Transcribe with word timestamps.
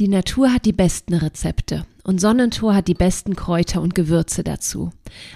Die 0.00 0.08
Natur 0.08 0.50
hat 0.50 0.64
die 0.64 0.72
besten 0.72 1.12
Rezepte 1.12 1.84
und 2.04 2.22
Sonnentor 2.22 2.74
hat 2.74 2.88
die 2.88 2.94
besten 2.94 3.36
Kräuter 3.36 3.82
und 3.82 3.94
Gewürze 3.94 4.42
dazu. 4.42 4.92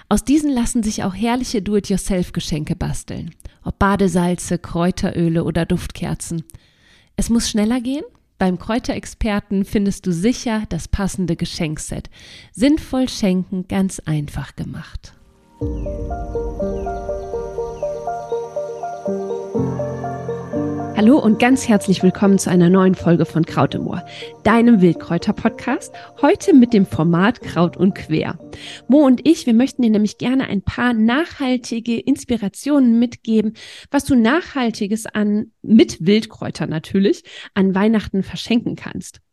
Aus 0.08 0.24
diesen 0.24 0.50
lassen 0.50 0.82
sich 0.82 1.04
auch 1.04 1.14
herrliche 1.14 1.60
Do-it-yourself-Geschenke 1.60 2.74
basteln. 2.74 3.34
Ob 3.62 3.78
Badesalze, 3.78 4.56
Kräuteröle 4.56 5.44
oder 5.44 5.66
Duftkerzen. 5.66 6.44
Es 7.14 7.28
muss 7.28 7.50
schneller 7.50 7.82
gehen? 7.82 8.04
Beim 8.38 8.58
Kräuterexperten 8.58 9.66
findest 9.66 10.06
du 10.06 10.12
sicher 10.14 10.62
das 10.70 10.88
passende 10.88 11.36
Geschenkset. 11.36 12.08
Sinnvoll 12.52 13.10
schenken, 13.10 13.68
ganz 13.68 14.00
einfach 14.00 14.56
gemacht. 14.56 15.12
Hallo 20.96 21.18
und 21.18 21.40
ganz 21.40 21.66
herzlich 21.66 22.04
willkommen 22.04 22.38
zu 22.38 22.50
einer 22.50 22.70
neuen 22.70 22.94
Folge 22.94 23.26
von 23.26 23.44
Kraut 23.44 23.74
im 23.74 23.88
Ohr, 23.88 24.06
deinem 24.44 24.80
Wildkräuter-Podcast. 24.80 25.92
Heute 26.22 26.54
mit 26.54 26.72
dem 26.72 26.86
Format 26.86 27.40
Kraut 27.40 27.76
und 27.76 27.96
Quer. 27.96 28.38
Mo 28.86 29.04
und 29.04 29.26
ich, 29.26 29.44
wir 29.44 29.54
möchten 29.54 29.82
dir 29.82 29.90
nämlich 29.90 30.18
gerne 30.18 30.46
ein 30.46 30.62
paar 30.62 30.92
nachhaltige 30.92 31.98
Inspirationen 31.98 33.00
mitgeben, 33.00 33.54
was 33.90 34.04
du 34.04 34.14
Nachhaltiges 34.14 35.06
an, 35.06 35.50
mit 35.62 36.06
Wildkräuter 36.06 36.68
natürlich, 36.68 37.24
an 37.54 37.74
Weihnachten 37.74 38.22
verschenken 38.22 38.76
kannst 38.76 39.23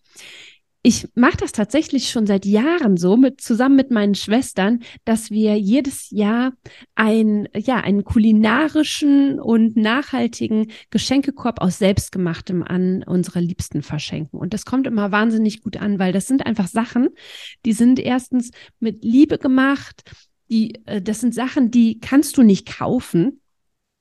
ich 0.84 1.08
mache 1.14 1.38
das 1.38 1.52
tatsächlich 1.52 2.10
schon 2.10 2.26
seit 2.26 2.46
Jahren 2.46 2.98
so, 2.98 3.16
mit, 3.16 3.40
zusammen 3.40 3.76
mit 3.76 3.92
meinen 3.92 4.16
Schwestern, 4.16 4.80
dass 5.06 5.30
wir 5.30 5.56
jedes 5.58 6.10
Jahr 6.10 6.54
ein, 6.96 7.48
ja, 7.56 7.78
einen 7.78 8.04
kulinarischen 8.04 9.40
und 9.40 9.78
nachhaltigen 9.78 10.72
Geschenkekorb 10.90 11.62
aus 11.62 11.78
Selbstgemachtem 11.78 12.64
an 12.64 13.04
unsere 13.06 13.42
Liebsten 13.42 13.84
verschenken. 13.84 14.40
Und 14.40 14.54
das 14.56 14.66
kommt 14.66 14.88
immer 14.88 15.12
wahnsinnig 15.12 15.62
gut 15.62 15.78
an, 15.78 16.00
weil 16.00 16.14
das 16.14 16.28
sind 16.28 16.46
einfach 16.46 16.68
Sachen, 16.68 17.10
die 17.66 17.74
sind 17.74 18.00
erstens 18.00 18.50
mit 18.80 19.04
Liebe 19.04 19.38
gemacht, 19.38 20.04
die, 20.50 20.82
äh, 20.86 21.02
das 21.02 21.22
sind 21.22 21.36
Sachen, 21.36 21.70
die 21.70 22.00
kannst 22.00 22.38
du 22.38 22.44
nicht 22.44 22.68
kaufen. 22.68 23.41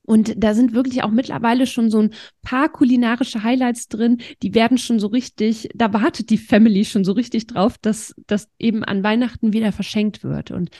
Und 0.02 0.32
da 0.42 0.54
sind 0.54 0.72
wirklich 0.72 1.02
auch 1.04 1.10
mittlerweile 1.10 1.66
schon 1.66 1.90
so 1.90 2.00
ein 2.00 2.14
paar 2.42 2.68
kulinarische 2.68 3.44
Highlights 3.44 3.86
drin. 3.88 4.20
Die 4.42 4.54
werden 4.54 4.78
schon 4.78 4.98
so 4.98 5.06
richtig, 5.06 5.68
da 5.74 5.92
wartet 5.92 6.30
die 6.30 6.38
Family 6.38 6.84
schon 6.84 7.04
so 7.04 7.12
richtig 7.12 7.46
drauf, 7.46 7.76
dass 7.78 8.14
das 8.26 8.48
eben 8.58 8.82
an 8.82 9.04
Weihnachten 9.04 9.52
wieder 9.52 9.72
verschenkt 9.72 10.24
wird. 10.24 10.50
Und 10.50 10.70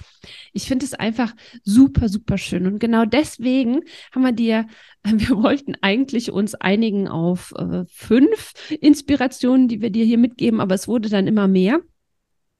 ich 0.52 0.66
finde 0.66 0.84
es 0.84 0.94
einfach 0.94 1.34
super, 1.62 2.08
super 2.08 2.38
schön. 2.38 2.66
Und 2.66 2.80
genau 2.80 3.04
deswegen 3.04 3.82
haben 4.12 4.22
wir 4.22 4.32
dir, 4.32 4.66
wir 5.04 5.36
wollten 5.42 5.74
eigentlich 5.80 6.32
uns 6.32 6.54
einigen 6.54 7.06
auf 7.06 7.52
äh, 7.56 7.84
fünf 7.88 8.52
Inspirationen, 8.80 9.68
die 9.68 9.80
wir 9.80 9.90
dir 9.90 10.04
hier 10.04 10.18
mitgeben, 10.18 10.60
aber 10.60 10.74
es 10.74 10.88
wurde 10.88 11.08
dann 11.08 11.26
immer 11.26 11.46
mehr. 11.46 11.80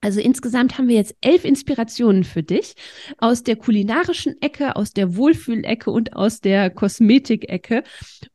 Also 0.03 0.21
insgesamt 0.21 0.79
haben 0.79 0.89
wir 0.89 0.97
jetzt 0.97 1.15
elf 1.21 1.45
Inspirationen 1.45 2.25
für 2.25 2.43
dich 2.43 2.75
aus 3.19 3.43
der 3.43 3.57
kulinarischen 3.57 4.41
Ecke, 4.41 4.77
aus 4.77 4.93
der 4.93 5.15
Wohlfühlecke 5.15 5.91
und 5.91 6.17
aus 6.17 6.41
der 6.41 6.71
Kosmetikecke. 6.71 7.83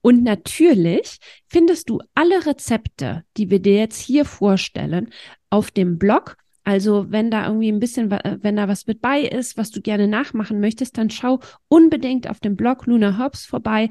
Und 0.01 0.23
natürlich 0.23 1.17
findest 1.47 1.89
du 1.89 2.01
alle 2.13 2.45
Rezepte, 2.45 3.23
die 3.37 3.49
wir 3.49 3.59
dir 3.59 3.77
jetzt 3.77 3.99
hier 3.99 4.25
vorstellen, 4.25 5.09
auf 5.49 5.71
dem 5.71 5.97
Blog. 5.97 6.37
Also 6.63 7.07
wenn 7.09 7.31
da 7.31 7.47
irgendwie 7.47 7.71
ein 7.71 7.79
bisschen, 7.79 8.11
wenn 8.11 8.55
da 8.55 8.67
was 8.67 8.85
mit 8.85 9.01
bei 9.01 9.21
ist, 9.21 9.57
was 9.57 9.71
du 9.71 9.81
gerne 9.81 10.07
nachmachen 10.07 10.59
möchtest, 10.59 10.97
dann 10.99 11.09
schau 11.09 11.39
unbedingt 11.67 12.29
auf 12.29 12.39
dem 12.39 12.55
Blog 12.55 12.85
Luna 12.85 13.17
Herbs 13.17 13.45
vorbei. 13.45 13.89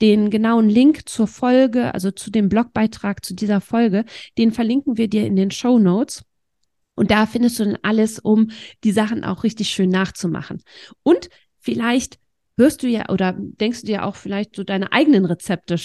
Den 0.00 0.30
genauen 0.30 0.68
Link 0.68 1.08
zur 1.08 1.26
Folge, 1.26 1.92
also 1.92 2.10
zu 2.10 2.30
dem 2.30 2.48
Blogbeitrag 2.48 3.24
zu 3.24 3.34
dieser 3.34 3.60
Folge, 3.60 4.04
den 4.38 4.50
verlinken 4.50 4.96
wir 4.96 5.08
dir 5.08 5.26
in 5.26 5.36
den 5.36 5.50
Show 5.50 5.78
Notes. 5.78 6.24
Und 6.94 7.10
da 7.10 7.26
findest 7.26 7.58
du 7.58 7.64
dann 7.64 7.78
alles, 7.82 8.18
um 8.18 8.50
die 8.84 8.92
Sachen 8.92 9.24
auch 9.24 9.44
richtig 9.44 9.68
schön 9.68 9.90
nachzumachen. 9.90 10.62
Und 11.02 11.28
vielleicht 11.58 12.18
hörst 12.58 12.82
du 12.82 12.88
ja 12.88 13.08
oder 13.08 13.34
denkst 13.36 13.80
du 13.80 13.86
dir 13.86 14.04
auch 14.04 14.16
vielleicht 14.16 14.56
so 14.56 14.64
deine 14.64 14.92
eigenen 14.92 15.24
Rezepte 15.24 15.76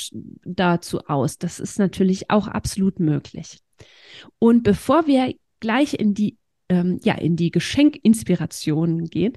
dazu 0.44 1.00
aus. 1.08 1.38
Das 1.38 1.60
ist 1.60 1.80
natürlich 1.80 2.30
auch 2.30 2.48
absolut 2.48 3.00
möglich. 3.00 3.60
Und 4.40 4.64
bevor 4.64 5.08
wir 5.08 5.34
gleich 5.60 5.94
in 5.94 6.14
die 6.14 6.38
ähm, 6.70 7.00
ja, 7.02 7.16
in 7.16 7.38
die 7.38 7.52
Geschenkinspirationen 7.52 9.06
gehen, 9.06 9.34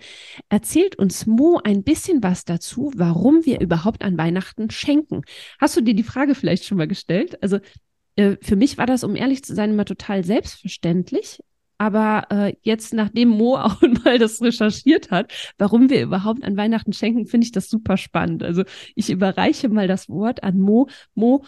erzählt 0.49 0.97
uns 0.97 1.27
Mo 1.27 1.61
ein 1.63 1.85
bisschen 1.85 2.25
was 2.25 2.45
dazu, 2.45 2.91
warum 2.97 3.45
wir 3.45 3.61
überhaupt 3.61 4.03
an 4.03 4.19
Weihnachten 4.19 4.71
schenken. 4.71 5.23
Hast 5.61 5.77
du 5.77 5.81
dir 5.81 5.95
die 5.95 6.03
Frage 6.03 6.35
vielleicht 6.35 6.65
schon 6.65 6.79
mal 6.79 6.89
gestellt? 6.89 7.41
Also 7.41 7.61
äh, 8.17 8.37
für 8.43 8.57
mich 8.57 8.79
war 8.79 8.87
das, 8.87 9.05
um 9.05 9.15
ehrlich 9.15 9.45
zu 9.45 9.55
sein, 9.55 9.71
immer 9.71 9.85
total 9.85 10.25
selbstverständlich. 10.25 11.39
Aber 11.81 12.27
äh, 12.31 12.57
jetzt, 12.61 12.93
nachdem 12.93 13.31
Mo 13.31 13.57
auch 13.57 13.81
mal 14.05 14.19
das 14.19 14.43
recherchiert 14.43 15.11
hat, 15.11 15.33
warum 15.57 15.89
wir 15.89 16.03
überhaupt 16.03 16.45
an 16.45 16.59
Weihnachten 16.59 16.93
schenken, 16.93 17.27
finde 17.27 17.47
ich 17.47 17.53
das 17.53 17.71
super 17.71 17.97
spannend. 17.97 18.43
Also 18.43 18.65
ich 18.95 19.09
überreiche 19.09 19.71
mal 19.71 19.89
das 19.89 20.11
Wort 20.11 20.43
an 20.43 20.59
Mo. 20.59 20.89
Mo, 21.15 21.43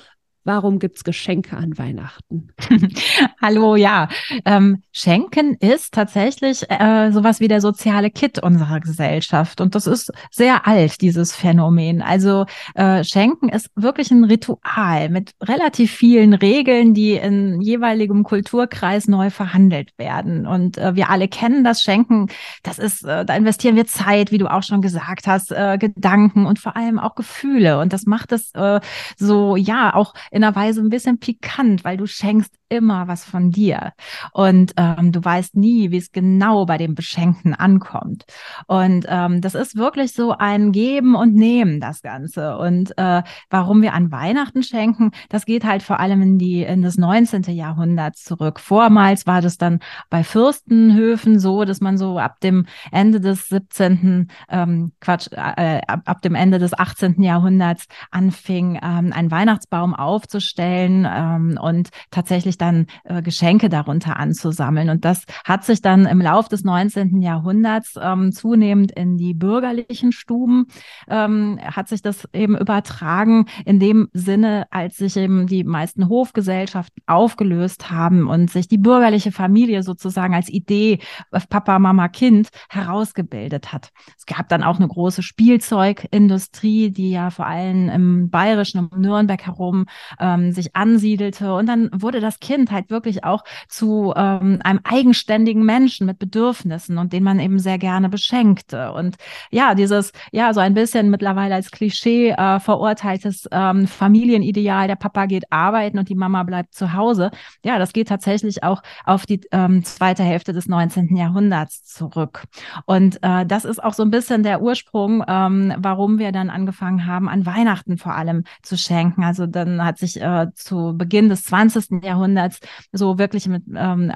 Warum 0.45 0.81
gibt's 0.81 1.05
Geschenke 1.05 1.57
an 1.57 1.79
Weihnachten? 1.79 2.49
Hallo, 3.41 3.77
ja. 3.77 4.09
Ähm, 4.45 4.83
Schenken 4.91 5.55
ist 5.55 5.95
tatsächlich 5.95 6.69
äh, 6.69 7.13
sowas 7.13 7.39
wie 7.39 7.47
der 7.47 7.61
soziale 7.61 8.11
Kit 8.11 8.43
unserer 8.43 8.81
Gesellschaft. 8.81 9.61
Und 9.61 9.77
das 9.77 9.87
ist 9.87 10.11
sehr 10.33 10.67
alt, 10.67 11.01
dieses 11.01 11.33
Phänomen. 11.33 12.03
Also 12.03 12.47
äh, 12.75 13.05
Schenken 13.05 13.51
ist 13.51 13.71
wirklich 13.77 14.11
ein 14.11 14.25
Ritual 14.25 15.11
mit 15.11 15.31
relativ 15.41 15.93
vielen 15.93 16.35
Regeln, 16.35 16.93
die 16.93 17.13
in 17.13 17.61
jeweiligem 17.61 18.25
Kulturkreis 18.25 19.07
neu 19.07 19.31
verhandelt 19.31 19.91
werden. 19.97 20.49
Und 20.49 20.77
äh, 20.77 20.97
wir 20.97 21.09
alle 21.11 21.29
kennen 21.29 21.63
das 21.63 21.83
Schenken. 21.83 22.27
Das 22.65 22.81
ist, 22.81 23.05
äh, 23.05 23.25
da 23.25 23.37
investieren 23.37 23.77
wir 23.77 23.87
Zeit, 23.87 24.33
wie 24.33 24.39
du 24.39 24.51
auch 24.51 24.65
schon 24.65 24.83
gesagt 24.83 25.29
hast, 25.29 25.53
äh, 25.53 25.79
Gedanken 25.79 26.47
und 26.47 26.59
vor 26.59 26.77
allem 26.77 26.99
auch 26.99 27.15
Gefühle. 27.15 27.79
Und 27.79 27.93
das 27.93 28.07
macht 28.07 28.33
es 28.33 28.53
äh, 28.55 28.81
so, 29.17 29.55
ja, 29.55 29.95
auch 29.95 30.15
in 30.33 30.43
einer 30.43 30.57
Weise 30.57 30.81
ein 30.81 30.89
bisschen 30.89 31.19
pikant, 31.19 31.85
weil 31.85 31.99
du 31.99 32.07
schenkst 32.07 32.55
immer 32.73 33.09
was 33.09 33.25
von 33.25 33.51
dir. 33.51 33.93
Und 34.33 34.73
ähm, 34.77 35.13
du 35.13 35.23
weißt 35.23 35.57
nie, 35.57 35.91
wie 35.91 35.99
es 35.99 36.13
genau 36.13 36.65
bei 36.65 36.79
dem 36.79 36.95
Beschenkten 36.95 37.55
ankommt. 37.55 38.25
Und 38.67 39.07
ähm, 39.09 39.41
das 39.41 39.55
ist 39.55 39.77
wirklich 39.77 40.13
so 40.13 40.33
ein 40.33 40.73
Geben 40.73 41.15
und 41.15 41.35
Nehmen, 41.35 41.81
das 41.81 42.03
Ganze. 42.03 42.57
Und 42.57 42.97
äh, 42.99 43.23
warum 43.51 43.83
wir 43.83 43.93
an 43.93 44.11
Weihnachten 44.11 44.63
schenken, 44.63 45.11
das 45.29 45.45
geht 45.45 45.65
halt 45.65 45.83
vor 45.83 46.01
allem 46.01 46.23
in 46.23 46.39
die 46.39 46.63
in 46.63 46.83
das 46.83 46.97
19. 46.97 47.43
Jahrhundert 47.55 48.17
zurück. 48.17 48.61
Vormals 48.61 49.27
war 49.27 49.43
das 49.43 49.59
dann 49.59 49.81
bei 50.09 50.25
Fürstenhöfen 50.25 51.39
so, 51.39 51.65
dass 51.65 51.81
man 51.81 51.99
so 51.99 52.19
ab 52.19 52.41
dem 52.41 52.67
Ende 52.91 53.21
des 53.21 53.49
17. 53.49 54.29
Ähm, 54.49 54.93
Quatsch, 55.01 55.29
äh, 55.33 55.81
ab, 55.87 56.03
ab 56.07 56.23
dem 56.23 56.35
Ende 56.35 56.59
des 56.59 56.79
18. 56.79 57.23
Jahrhunderts 57.23 57.87
anfing, 58.11 58.79
ähm, 58.83 59.13
einen 59.13 59.31
Weihnachtsbaum 59.31 59.95
aufzustellen 59.95 61.07
ähm, 61.11 61.59
und 61.61 61.91
tatsächlich 62.11 62.59
dann 62.63 62.87
äh, 63.05 63.21
Geschenke 63.23 63.69
darunter 63.69 64.17
anzusammeln. 64.17 64.89
Und 64.89 65.05
das 65.05 65.25
hat 65.45 65.65
sich 65.65 65.83
dann 65.83 66.07
im 66.07 66.21
Lauf 66.21 66.49
des 66.49 66.65
19. 66.65 67.21
Jahrhunderts 67.21 67.95
ähm, 68.01 68.33
zunehmend 68.33 68.93
in 68.93 69.17
die 69.17 69.35
bürgerlichen 69.35 70.13
Stuben, 70.13 70.67
ähm, 71.09 71.59
hat 71.63 71.89
sich 71.89 72.03
das 72.03 72.29
eben 72.33 72.57
übertragen 72.57 73.47
in 73.65 73.81
dem 73.81 74.09
Sinne, 74.13 74.67
als 74.71 74.97
sich 74.97 75.17
eben 75.17 75.47
die 75.47 75.65
meisten 75.65 76.09
Hofgesellschaften 76.09 77.03
aufgelöst 77.07 77.91
haben 77.91 78.29
und 78.29 78.51
sich 78.51 78.69
die 78.69 78.79
bürgerliche 78.79 79.33
Familie 79.33 79.83
sozusagen 79.83 80.35
als 80.35 80.49
Idee 80.49 81.01
Papa, 81.49 81.79
Mama, 81.79 82.09
Kind 82.09 82.49
herausgebildet 82.71 83.73
hat. 83.73 83.91
Es 84.17 84.27
gab 84.27 84.49
dann 84.49 84.63
auch 84.63 84.77
eine 84.77 84.89
große 84.89 85.23
Spielzeugindustrie, 85.23 86.91
die 86.91 87.11
ja 87.11 87.31
vor 87.31 87.47
allem 87.47 87.89
im 87.89 88.31
Bayerischen, 88.31 88.79
um 88.79 89.01
Nürnberg 89.01 89.45
herum 89.45 89.87
ähm, 90.21 90.53
sich 90.53 90.77
ansiedelte. 90.77 91.55
Und 91.55 91.67
dann 91.67 91.91
wurde 91.93 92.21
das 92.21 92.39
Kind 92.39 92.52
Kind 92.53 92.71
halt 92.71 92.91
wirklich 92.91 93.25
auch 93.25 93.45
zu 93.67 94.13
ähm, 94.15 94.59
einem 94.63 94.81
eigenständigen 94.85 95.65
Menschen 95.65 96.07
mit 96.07 96.19
Bedürfnissen 96.19 96.99
und 96.99 97.15
den 97.15 97.23
man 97.23 97.41
eben 97.41 97.59
sehr 97.59 97.79
gerne 97.79 98.11
beschenkte. 98.11 98.93
Und 98.93 99.17
ja, 99.51 99.75
dieses, 99.75 100.13
ja, 100.33 100.53
so 100.53 100.61
ein 100.61 100.75
bisschen 100.75 101.09
mittlerweile 101.09 101.55
als 101.55 101.71
Klischee 101.71 102.31
äh, 102.33 102.61
verurteiltes 102.61 103.49
ähm, 103.51 103.87
Familienideal, 103.87 104.87
der 104.87 104.97
Papa 104.97 105.25
geht 105.25 105.51
arbeiten 105.51 105.99
und 105.99 106.11
die 106.11 106.15
Mama 106.15 106.43
bleibt 106.43 106.75
zu 106.75 106.93
Hause. 106.93 107.31
Ja, 107.65 107.79
das 107.79 107.95
geht 107.95 108.09
tatsächlich 108.09 108.63
auch 108.63 108.83
auf 109.07 109.25
die 109.25 109.41
ähm, 109.51 109.83
zweite 109.83 110.23
Hälfte 110.23 110.53
des 110.53 110.69
19. 110.69 111.17
Jahrhunderts 111.17 111.85
zurück. 111.85 112.45
Und 112.85 113.19
äh, 113.23 113.47
das 113.47 113.65
ist 113.65 113.83
auch 113.83 113.95
so 113.95 114.03
ein 114.03 114.11
bisschen 114.11 114.43
der 114.43 114.61
Ursprung, 114.61 115.25
ähm, 115.27 115.73
warum 115.79 116.19
wir 116.19 116.33
dann 116.33 116.51
angefangen 116.51 117.07
haben, 117.07 117.31
an 117.31 117.47
Weihnachten 117.47 117.97
vor 117.97 118.15
allem 118.15 118.45
zu 118.61 118.77
schenken. 118.77 119.25
Also 119.25 119.47
dann 119.47 119.83
hat 119.83 119.97
sich 119.97 120.21
äh, 120.21 120.49
zu 120.55 120.95
Beginn 120.99 121.31
des 121.31 121.45
20. 121.45 122.03
Jahrhunderts 122.05 122.42
Jahrhunderts 122.43 122.61
so 122.93 123.19
wirklich 123.19 123.49
mit, 123.49 123.65
ähm, 123.75 124.13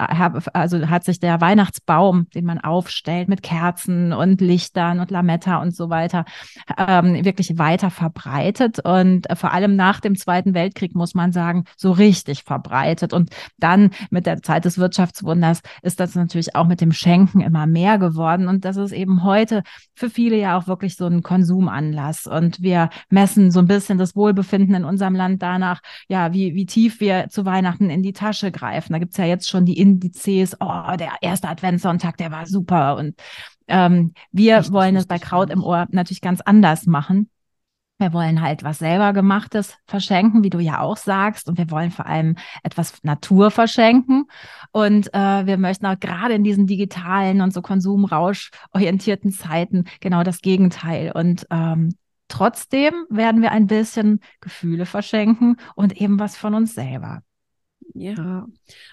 also 0.53 0.89
hat 0.89 1.03
sich 1.03 1.19
der 1.19 1.41
Weihnachtsbaum, 1.41 2.27
den 2.33 2.45
man 2.45 2.59
aufstellt 2.59 3.29
mit 3.29 3.43
Kerzen 3.43 4.13
und 4.13 4.41
Lichtern 4.41 4.99
und 4.99 5.11
Lametta 5.11 5.61
und 5.61 5.75
so 5.75 5.89
weiter, 5.89 6.25
ähm, 6.77 7.25
wirklich 7.25 7.57
weiter 7.57 7.89
verbreitet. 7.89 8.79
Und 8.79 9.29
äh, 9.29 9.35
vor 9.35 9.53
allem 9.53 9.75
nach 9.75 9.99
dem 9.99 10.15
Zweiten 10.15 10.53
Weltkrieg 10.53 10.95
muss 10.95 11.15
man 11.15 11.31
sagen, 11.31 11.65
so 11.75 11.91
richtig 11.91 12.43
verbreitet. 12.43 13.13
Und 13.13 13.31
dann 13.57 13.91
mit 14.09 14.25
der 14.25 14.41
Zeit 14.41 14.65
des 14.65 14.77
Wirtschaftswunders 14.77 15.61
ist 15.81 15.99
das 15.99 16.15
natürlich 16.15 16.55
auch 16.55 16.67
mit 16.67 16.81
dem 16.81 16.91
Schenken 16.91 17.41
immer 17.41 17.67
mehr 17.67 17.97
geworden. 17.97 18.47
Und 18.47 18.65
das 18.65 18.77
ist 18.77 18.91
eben 18.91 19.23
heute 19.23 19.63
für 19.95 20.09
viele 20.09 20.37
ja 20.37 20.57
auch 20.57 20.67
wirklich 20.67 20.95
so 20.95 21.05
ein 21.05 21.23
Konsumanlass. 21.23 22.27
Und 22.27 22.61
wir 22.61 22.89
messen 23.09 23.51
so 23.51 23.59
ein 23.59 23.67
bisschen 23.67 23.97
das 23.97 24.15
Wohlbefinden 24.15 24.75
in 24.75 24.85
unserem 24.85 25.15
Land 25.15 25.41
danach, 25.41 25.81
ja, 26.07 26.33
wie, 26.33 26.53
wie 26.53 26.65
tief 26.65 26.99
wir 26.99 27.27
zu 27.29 27.45
Weihnachten 27.45 27.89
in 27.89 28.03
die 28.03 28.06
Tasche 28.13 28.51
greifen. 28.51 28.93
Da 28.93 28.99
gibt's 28.99 29.17
ja 29.17 29.25
jetzt 29.25 29.49
schon 29.49 29.65
die 29.65 29.79
Indizes, 29.79 30.55
oh, 30.59 30.95
der 30.97 31.13
erste 31.21 31.47
Adventssonntag, 31.49 32.17
der 32.17 32.31
war 32.31 32.45
super. 32.45 32.95
Und 32.97 33.15
ähm, 33.67 34.13
wir 34.31 34.57
Richtig 34.57 34.73
wollen 34.73 34.95
es 34.95 35.07
bei 35.07 35.19
Kraut 35.19 35.49
im 35.49 35.63
Ohr 35.63 35.87
natürlich 35.91 36.21
ganz 36.21 36.41
anders 36.41 36.85
machen. 36.85 37.29
Wir 37.99 38.13
wollen 38.13 38.41
halt 38.41 38.63
was 38.63 38.77
selber 38.77 39.11
gemachtes 39.11 39.75
verschenken, 39.87 40.43
wie 40.43 40.51
du 40.51 40.59
ja 40.59 40.81
auch 40.81 40.97
sagst. 40.97 41.49
Und 41.49 41.57
wir 41.57 41.71
wollen 41.71 41.89
vor 41.89 42.05
allem 42.05 42.35
etwas 42.61 43.03
Natur 43.03 43.49
verschenken. 43.49 44.25
Und 44.71 45.11
äh, 45.15 45.45
wir 45.47 45.57
möchten 45.57 45.87
auch 45.87 45.99
gerade 45.99 46.35
in 46.35 46.43
diesen 46.43 46.67
digitalen 46.67 47.41
und 47.41 47.53
so 47.53 47.63
konsumrauschorientierten 47.63 49.31
Zeiten 49.31 49.85
genau 49.99 50.21
das 50.23 50.41
Gegenteil. 50.41 51.11
Und 51.11 51.47
ähm, 51.49 51.95
trotzdem 52.27 52.93
werden 53.09 53.41
wir 53.41 53.51
ein 53.51 53.65
bisschen 53.65 54.19
Gefühle 54.41 54.85
verschenken 54.85 55.57
und 55.75 55.99
eben 55.99 56.19
was 56.19 56.37
von 56.37 56.53
uns 56.53 56.75
selber. 56.75 57.23
Ja, 57.93 58.47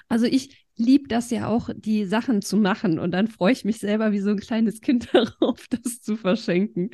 also 0.09 0.27
ich 0.27 0.67
liebe 0.77 1.09
das 1.09 1.31
ja 1.31 1.49
auch, 1.49 1.71
die 1.75 2.05
Sachen 2.05 2.43
zu 2.43 2.57
machen. 2.57 2.99
Und 2.99 3.13
dann 3.13 3.29
freue 3.29 3.53
ich 3.53 3.65
mich 3.65 3.79
selber 3.79 4.13
wie 4.13 4.21
so 4.21 4.31
ein 4.31 4.39
kleines 4.39 4.81
Kind 4.81 5.09
darauf, 5.15 5.67
das 5.69 6.01
zu 6.01 6.17
verschenken. 6.17 6.91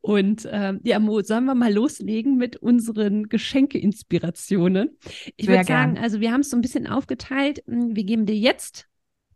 Und 0.00 0.48
ähm, 0.50 0.80
ja, 0.84 0.98
Mo, 0.98 1.20
sollen 1.22 1.44
wir 1.44 1.54
mal 1.54 1.72
loslegen 1.72 2.36
mit 2.36 2.56
unseren 2.56 3.28
Geschenke-Inspirationen? 3.28 4.96
Ich 5.36 5.46
würde 5.46 5.64
sagen, 5.64 5.98
also 5.98 6.20
wir 6.20 6.32
haben 6.32 6.40
es 6.40 6.50
so 6.50 6.56
ein 6.56 6.62
bisschen 6.62 6.86
aufgeteilt. 6.86 7.62
Hm, 7.66 7.94
wir 7.94 8.04
geben 8.04 8.26
dir 8.26 8.36
jetzt 8.36 8.86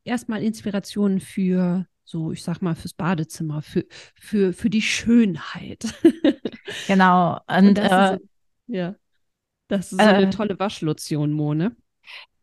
erstmal 0.04 0.42
Inspirationen 0.42 1.20
für 1.20 1.86
so, 2.04 2.32
ich 2.32 2.42
sag 2.42 2.60
mal, 2.60 2.74
fürs 2.74 2.94
Badezimmer, 2.94 3.62
für, 3.62 3.84
für, 4.14 4.52
für 4.52 4.70
die 4.70 4.82
Schönheit. 4.82 5.94
Genau. 6.86 7.38
Und, 7.48 7.68
Und 7.68 7.78
äh, 7.78 8.14
ist, 8.14 8.22
ja, 8.66 8.94
das 9.72 9.92
ist 9.92 10.00
so 10.00 10.06
äh, 10.06 10.10
eine 10.10 10.30
tolle 10.30 10.58
Waschlotion, 10.58 11.32
Mo, 11.32 11.54
ne? 11.54 11.74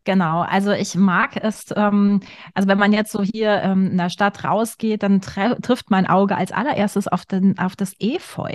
Genau, 0.04 0.40
also 0.40 0.72
ich 0.72 0.94
mag 0.94 1.36
es, 1.36 1.66
ähm, 1.76 2.20
also 2.54 2.68
wenn 2.68 2.78
man 2.78 2.92
jetzt 2.92 3.12
so 3.12 3.22
hier 3.22 3.60
ähm, 3.62 3.90
in 3.90 3.98
der 3.98 4.08
Stadt 4.08 4.44
rausgeht, 4.44 5.02
dann 5.02 5.20
trifft 5.20 5.90
mein 5.90 6.06
Auge 6.06 6.36
als 6.36 6.52
allererstes 6.52 7.06
auf, 7.06 7.26
den, 7.26 7.58
auf 7.58 7.76
das 7.76 7.92
Efeu. 8.00 8.50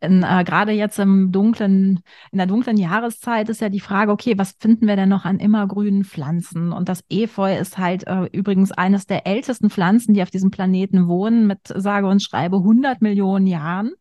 Denn 0.00 0.22
äh, 0.22 0.44
gerade 0.44 0.72
jetzt 0.72 0.98
im 0.98 1.30
dunklen, 1.30 2.00
in 2.32 2.38
der 2.38 2.46
dunklen 2.46 2.78
Jahreszeit 2.78 3.50
ist 3.50 3.60
ja 3.60 3.68
die 3.68 3.80
Frage, 3.80 4.10
okay, 4.10 4.38
was 4.38 4.56
finden 4.58 4.86
wir 4.86 4.96
denn 4.96 5.10
noch 5.10 5.26
an 5.26 5.40
immergrünen 5.40 6.04
Pflanzen? 6.04 6.72
Und 6.72 6.88
das 6.88 7.04
Efeu 7.10 7.54
ist 7.54 7.76
halt 7.76 8.06
äh, 8.06 8.24
übrigens 8.32 8.72
eines 8.72 9.06
der 9.06 9.26
ältesten 9.26 9.68
Pflanzen, 9.68 10.14
die 10.14 10.22
auf 10.22 10.30
diesem 10.30 10.50
Planeten 10.50 11.06
wohnen, 11.06 11.46
mit 11.46 11.60
sage 11.66 12.06
und 12.06 12.22
schreibe 12.22 12.56
100 12.56 13.02
Millionen 13.02 13.46
Jahren. 13.46 13.92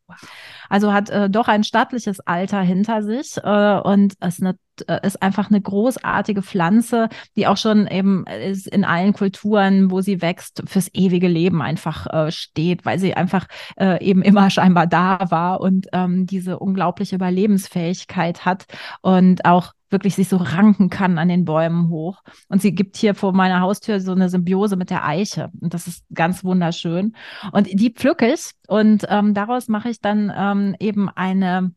Also 0.69 0.93
hat 0.93 1.09
äh, 1.09 1.29
doch 1.29 1.47
ein 1.47 1.63
stattliches 1.63 2.19
Alter 2.21 2.61
hinter 2.61 3.03
sich 3.03 3.37
äh, 3.43 3.79
und 3.79 4.13
ist, 4.25 4.41
eine, 4.41 4.57
äh, 4.87 5.05
ist 5.05 5.21
einfach 5.21 5.49
eine 5.49 5.61
großartige 5.61 6.41
Pflanze, 6.41 7.09
die 7.35 7.47
auch 7.47 7.57
schon 7.57 7.87
eben 7.87 8.25
ist 8.25 8.67
in 8.67 8.85
allen 8.85 9.13
Kulturen, 9.13 9.91
wo 9.91 10.01
sie 10.01 10.21
wächst, 10.21 10.63
fürs 10.65 10.89
ewige 10.93 11.27
Leben 11.27 11.61
einfach 11.61 12.07
äh, 12.07 12.31
steht, 12.31 12.85
weil 12.85 12.99
sie 12.99 13.13
einfach 13.13 13.47
äh, 13.79 14.03
eben 14.03 14.21
immer 14.21 14.49
scheinbar 14.49 14.87
da 14.87 15.19
war 15.29 15.61
und 15.61 15.87
ähm, 15.93 16.25
diese 16.25 16.59
unglaubliche 16.59 17.15
Überlebensfähigkeit 17.15 18.45
hat 18.45 18.65
und 19.01 19.45
auch 19.45 19.73
wirklich 19.89 20.15
sich 20.15 20.29
so 20.29 20.37
ranken 20.37 20.89
kann 20.89 21.17
an 21.17 21.27
den 21.27 21.45
Bäumen 21.45 21.89
hoch. 21.89 22.21
Und 22.49 22.61
sie 22.61 22.73
gibt 22.73 22.97
hier 22.97 23.15
vor 23.15 23.33
meiner 23.33 23.61
Haustür 23.61 23.99
so 23.99 24.11
eine 24.11 24.29
Symbiose 24.29 24.75
mit 24.75 24.89
der 24.89 25.05
Eiche. 25.05 25.49
Und 25.61 25.73
das 25.73 25.87
ist 25.87 26.05
ganz 26.13 26.43
wunderschön. 26.43 27.15
Und 27.51 27.67
die 27.71 27.91
pflücke 27.91 28.31
ich 28.31 28.51
und 28.67 29.05
ähm, 29.09 29.33
daraus 29.33 29.67
mache 29.67 29.89
ich 29.89 30.01
dann 30.01 30.31
ähm, 30.35 30.75
eben 30.79 31.09
eine 31.09 31.71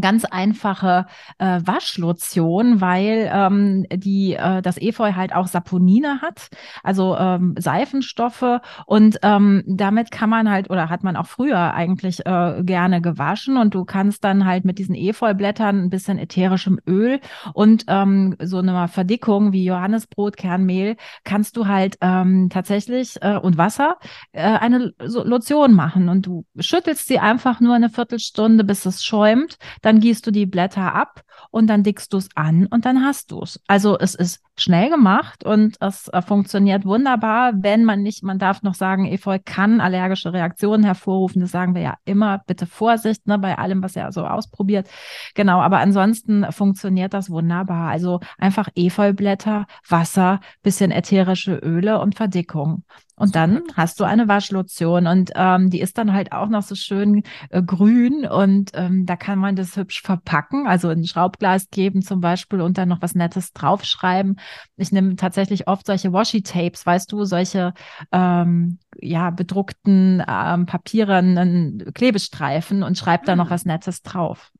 ganz 0.00 0.24
einfache 0.24 1.06
äh, 1.38 1.60
Waschlotion, 1.64 2.80
weil 2.80 3.30
ähm, 3.32 3.86
die 3.92 4.34
äh, 4.34 4.62
das 4.62 4.80
Efeu 4.80 5.12
halt 5.14 5.34
auch 5.34 5.46
Saponine 5.46 6.20
hat, 6.20 6.48
also 6.82 7.16
ähm, 7.16 7.54
Seifenstoffe. 7.58 8.60
Und 8.86 9.18
ähm, 9.22 9.62
damit 9.66 10.10
kann 10.10 10.30
man 10.30 10.50
halt 10.50 10.70
oder 10.70 10.88
hat 10.88 11.02
man 11.02 11.16
auch 11.16 11.26
früher 11.26 11.74
eigentlich 11.74 12.24
äh, 12.26 12.62
gerne 12.62 13.00
gewaschen. 13.00 13.56
Und 13.56 13.74
du 13.74 13.84
kannst 13.84 14.24
dann 14.24 14.44
halt 14.44 14.64
mit 14.64 14.78
diesen 14.78 14.94
Efeublättern 14.94 15.84
ein 15.84 15.90
bisschen 15.90 16.18
ätherischem 16.18 16.78
Öl 16.86 17.20
und 17.54 17.84
ähm, 17.88 18.36
so 18.42 18.58
eine 18.58 18.88
Verdickung 18.88 19.52
wie 19.52 19.64
Johannesbrotkernmehl 19.64 20.96
kannst 21.24 21.56
du 21.56 21.66
halt 21.66 21.96
ähm, 22.00 22.48
tatsächlich 22.50 23.16
äh, 23.22 23.36
und 23.36 23.58
Wasser 23.58 23.96
äh, 24.32 24.42
eine 24.42 24.92
Lotion 24.98 25.72
machen. 25.72 26.08
Und 26.08 26.26
du 26.26 26.44
schüttelst 26.58 27.08
sie 27.08 27.18
einfach 27.18 27.60
nur 27.60 27.74
eine 27.74 27.88
Viertelstunde, 27.88 28.64
bis 28.64 28.84
es 28.86 29.04
schäumt 29.04 29.58
dann 29.86 30.00
gießt 30.00 30.26
du 30.26 30.32
die 30.32 30.46
Blätter 30.46 30.96
ab 30.96 31.22
und 31.52 31.68
dann 31.68 31.84
dickst 31.84 32.12
du 32.12 32.16
es 32.16 32.28
an 32.34 32.66
und 32.66 32.84
dann 32.84 33.04
hast 33.04 33.30
du 33.30 33.40
es. 33.42 33.60
Also 33.68 33.96
es 33.96 34.16
ist 34.16 34.42
schnell 34.58 34.90
gemacht 34.90 35.44
und 35.44 35.76
es 35.80 36.08
äh, 36.08 36.22
funktioniert 36.22 36.84
wunderbar, 36.84 37.52
wenn 37.54 37.84
man 37.84 38.02
nicht, 38.02 38.24
man 38.24 38.40
darf 38.40 38.62
noch 38.62 38.74
sagen, 38.74 39.06
Efeu 39.06 39.38
kann 39.44 39.80
allergische 39.80 40.32
Reaktionen 40.32 40.82
hervorrufen. 40.82 41.40
Das 41.40 41.52
sagen 41.52 41.76
wir 41.76 41.82
ja 41.82 41.98
immer. 42.04 42.42
Bitte 42.48 42.66
Vorsicht 42.66 43.28
ne, 43.28 43.38
bei 43.38 43.58
allem, 43.58 43.80
was 43.80 43.94
er 43.94 44.10
so 44.10 44.26
ausprobiert. 44.26 44.88
Genau, 45.36 45.60
aber 45.60 45.78
ansonsten 45.78 46.50
funktioniert 46.50 47.14
das 47.14 47.30
wunderbar. 47.30 47.88
Also 47.88 48.18
einfach 48.38 48.68
Efeublätter, 48.74 49.66
Wasser, 49.88 50.40
bisschen 50.64 50.90
ätherische 50.90 51.54
Öle 51.54 52.00
und 52.00 52.16
Verdickung. 52.16 52.82
Und 53.18 53.34
dann 53.34 53.62
hast 53.74 53.98
du 53.98 54.04
eine 54.04 54.28
Waschlotion 54.28 55.06
und 55.06 55.32
ähm, 55.34 55.70
die 55.70 55.80
ist 55.80 55.96
dann 55.96 56.12
halt 56.12 56.32
auch 56.32 56.50
noch 56.50 56.62
so 56.62 56.74
schön 56.74 57.22
äh, 57.48 57.62
grün 57.62 58.26
und 58.26 58.72
ähm, 58.74 59.06
da 59.06 59.16
kann 59.16 59.38
man 59.38 59.56
das 59.56 59.74
hübsch 59.74 60.02
verpacken, 60.02 60.66
also 60.66 60.90
in 60.90 61.00
ein 61.00 61.06
Schraubglas 61.06 61.70
geben 61.70 62.02
zum 62.02 62.20
Beispiel 62.20 62.60
und 62.60 62.76
dann 62.76 62.90
noch 62.90 63.00
was 63.00 63.14
Nettes 63.14 63.54
draufschreiben. 63.54 64.38
Ich 64.76 64.92
nehme 64.92 65.16
tatsächlich 65.16 65.66
oft 65.66 65.86
solche 65.86 66.12
Washi-Tapes, 66.12 66.84
weißt 66.84 67.10
du, 67.10 67.24
solche 67.24 67.72
ähm, 68.12 68.78
ja 69.00 69.30
bedruckten 69.30 70.22
ähm, 70.28 70.66
Papieren, 70.66 71.90
Klebestreifen 71.94 72.82
und 72.82 72.98
schreibe 72.98 73.24
da 73.24 73.34
noch 73.34 73.46
ah. 73.46 73.50
was 73.50 73.64
Nettes 73.64 74.02
drauf. 74.02 74.52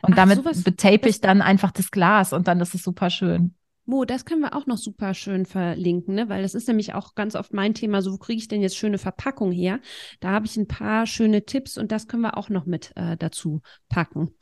Und 0.00 0.12
Ach, 0.12 0.16
damit 0.16 0.64
betape 0.64 1.10
ich 1.10 1.20
dann 1.20 1.42
einfach 1.42 1.72
das 1.72 1.90
Glas 1.90 2.32
und 2.32 2.48
dann 2.48 2.60
ist 2.60 2.74
es 2.74 2.82
super 2.82 3.10
schön. 3.10 3.54
Mo, 3.88 4.04
das 4.04 4.26
können 4.26 4.42
wir 4.42 4.54
auch 4.54 4.66
noch 4.66 4.76
super 4.76 5.14
schön 5.14 5.46
verlinken, 5.46 6.14
ne? 6.14 6.28
weil 6.28 6.42
das 6.42 6.54
ist 6.54 6.68
nämlich 6.68 6.92
auch 6.92 7.14
ganz 7.14 7.34
oft 7.34 7.54
mein 7.54 7.72
Thema, 7.72 8.02
so 8.02 8.12
wo 8.12 8.18
kriege 8.18 8.38
ich 8.38 8.46
denn 8.46 8.60
jetzt 8.60 8.76
schöne 8.76 8.98
Verpackung 8.98 9.50
her? 9.50 9.80
Da 10.20 10.28
habe 10.28 10.44
ich 10.44 10.58
ein 10.58 10.68
paar 10.68 11.06
schöne 11.06 11.46
Tipps 11.46 11.78
und 11.78 11.90
das 11.90 12.06
können 12.06 12.20
wir 12.20 12.36
auch 12.36 12.50
noch 12.50 12.66
mit 12.66 12.92
äh, 12.96 13.16
dazu 13.16 13.62
packen. 13.88 14.34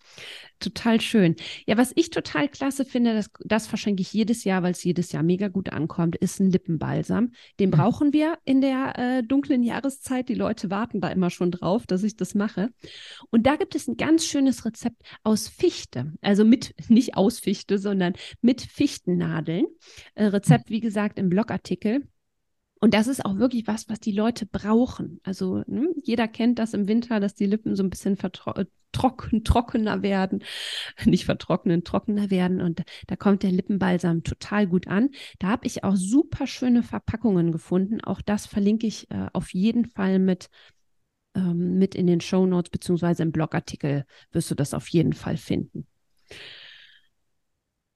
Total 0.59 1.01
schön. 1.03 1.37
Ja, 1.67 1.77
was 1.77 1.93
ich 1.97 2.09
total 2.09 2.49
klasse 2.49 2.87
finde, 2.87 3.13
das, 3.13 3.31
das 3.45 3.67
verschenke 3.67 4.01
ich 4.01 4.13
jedes 4.15 4.45
Jahr, 4.45 4.63
weil 4.63 4.73
es 4.73 4.83
jedes 4.83 5.13
Jahr 5.13 5.23
mega 5.23 5.49
gut 5.49 5.71
ankommt, 5.71 6.17
ist 6.17 6.41
ein 6.41 6.51
Lippenbalsam. 6.51 7.33
Den 7.61 7.69
mhm. 7.69 7.75
brauchen 7.75 8.13
wir 8.15 8.39
in 8.47 8.63
der 8.63 8.99
äh, 8.99 9.23
dunklen 9.23 9.63
Jahreszeit. 9.63 10.31
Die 10.31 10.35
Leute 10.35 10.71
warten 10.71 11.03
da 11.03 11.09
immer 11.09 11.29
schon 11.29 11.51
drauf, 11.51 11.87
dass 11.87 12.03
ich 12.03 12.17
das 12.17 12.35
mache. 12.35 12.71
Und 13.31 13.47
da 13.47 13.57
gibt 13.57 13.75
es 13.75 13.87
ein 13.87 13.99
ganz 13.99 14.25
schönes 14.25 14.65
Rezept 14.65 15.03
aus 15.25 15.49
Fichte. 15.49 16.15
Also 16.23 16.47
mit, 16.47 16.75
nicht 16.89 17.17
aus 17.17 17.39
Fichte, 17.39 17.79
sondern 17.79 18.15
mit 18.41 18.63
Fichtennadeln. 18.63 19.67
Äh, 20.15 20.27
Rezept, 20.27 20.71
wie 20.71 20.81
gesagt, 20.81 21.19
im 21.19 21.29
Blogartikel. 21.29 22.03
Und 22.79 22.93
das 22.93 23.07
ist 23.07 23.25
auch 23.25 23.37
wirklich 23.37 23.67
was, 23.67 23.89
was 23.89 24.01
die 24.01 24.13
Leute 24.13 24.45
brauchen. 24.45 25.21
Also 25.23 25.63
ne, 25.67 25.89
jeder 26.03 26.29
kennt 26.29 26.59
das 26.59 26.75
im 26.75 26.89
Winter, 26.89 27.21
dass 27.21 27.35
die 27.35 27.47
Lippen 27.47 27.75
so 27.75 27.83
ein 27.83 27.91
bisschen 27.91 28.19
äh, 28.19 28.67
trocken, 28.93 29.45
trockener 29.45 30.03
werden, 30.03 30.43
nicht 31.05 31.25
vertrocknen, 31.25 31.85
trockener 31.85 32.31
werden. 32.31 32.61
Und 32.61 32.83
da 33.07 33.17
kommt 33.17 33.43
der 33.43 33.53
Lippenbalsam 33.53 34.25
total 34.25 34.67
gut 34.67 34.89
an. 34.89 35.11
Da 35.39 35.49
habe 35.49 35.67
ich 35.67 35.85
auch 35.85 35.97
super 35.97 36.47
schöne 36.47 36.83
Verpackungen 36.83 37.51
gefunden. 37.51 38.03
Auch 38.03 38.21
das 38.21 38.47
verlinke 38.47 38.87
ich 38.87 39.11
äh, 39.11 39.29
auf 39.33 39.55
jeden 39.55 39.87
Fall 39.87 40.19
mit, 40.19 40.51
ähm, 41.35 41.79
mit 41.79 41.95
in 41.95 42.07
den 42.07 42.21
Show 42.21 42.45
Notes 42.45 42.71
beziehungsweise 42.71 43.23
im 43.23 43.33
Blogartikel 43.33 44.05
wirst 44.33 44.51
du 44.51 44.55
das 44.55 44.75
auf 44.75 44.89
jeden 44.89 45.15
Fall 45.15 45.39
finden. 45.39 45.87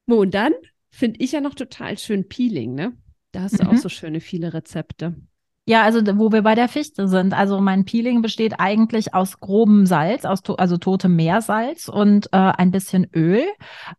Und 0.06 0.34
dann 0.34 0.54
finde 0.90 1.20
ich 1.20 1.32
ja 1.32 1.40
noch 1.40 1.54
total 1.54 1.98
schön 1.98 2.28
Peeling, 2.28 2.74
ne? 2.74 2.96
Da 3.32 3.42
hast 3.42 3.60
du 3.60 3.64
mhm. 3.64 3.70
auch 3.70 3.76
so 3.76 3.88
schöne 3.88 4.20
viele 4.20 4.52
Rezepte. 4.52 5.14
Ja, 5.66 5.82
also 5.84 6.00
wo 6.18 6.32
wir 6.32 6.42
bei 6.42 6.56
der 6.56 6.66
Fichte 6.66 7.06
sind. 7.06 7.32
Also 7.32 7.60
mein 7.60 7.84
Peeling 7.84 8.22
besteht 8.22 8.58
eigentlich 8.58 9.14
aus 9.14 9.38
grobem 9.38 9.86
Salz, 9.86 10.24
aus 10.24 10.42
to 10.42 10.54
also 10.54 10.78
totem 10.78 11.14
Meersalz 11.14 11.86
und 11.86 12.26
äh, 12.32 12.38
ein 12.38 12.72
bisschen 12.72 13.08
Öl 13.14 13.44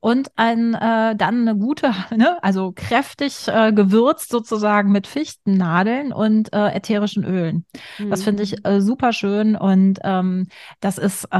und 0.01 0.31
ein 0.35 0.73
äh, 0.73 1.15
dann 1.15 1.47
eine 1.47 1.55
gute, 1.55 1.93
ne, 2.15 2.43
also 2.43 2.73
kräftig 2.75 3.47
äh, 3.47 3.71
gewürzt 3.71 4.31
sozusagen 4.31 4.91
mit 4.91 5.07
Fichtennadeln 5.07 6.11
und 6.11 6.51
äh, 6.51 6.75
ätherischen 6.75 7.23
Ölen. 7.23 7.65
Mhm. 7.99 8.09
Das 8.09 8.23
finde 8.23 8.43
ich 8.43 8.65
äh, 8.65 8.81
super 8.81 9.13
schön 9.13 9.55
und 9.55 9.99
ähm, 10.03 10.47
das 10.81 10.97
ist 10.97 11.25
äh, 11.31 11.37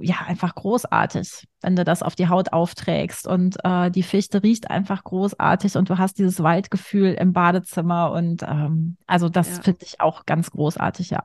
ja 0.00 0.16
einfach 0.26 0.54
großartig 0.54 1.48
wenn 1.62 1.76
du 1.76 1.84
das 1.84 2.02
auf 2.02 2.14
die 2.14 2.28
Haut 2.28 2.52
aufträgst. 2.52 3.26
Und 3.26 3.56
äh, 3.64 3.90
die 3.90 4.02
Fichte 4.02 4.42
riecht 4.42 4.70
einfach 4.70 5.04
großartig 5.04 5.76
und 5.76 5.88
du 5.88 5.98
hast 5.98 6.18
dieses 6.18 6.42
Waldgefühl 6.42 7.14
im 7.14 7.32
Badezimmer. 7.32 8.12
Und 8.12 8.42
ähm, 8.42 8.96
also 9.06 9.28
das 9.28 9.56
ja. 9.56 9.62
finde 9.62 9.84
ich 9.84 10.00
auch 10.00 10.26
ganz 10.26 10.50
großartig, 10.50 11.10
ja. 11.10 11.24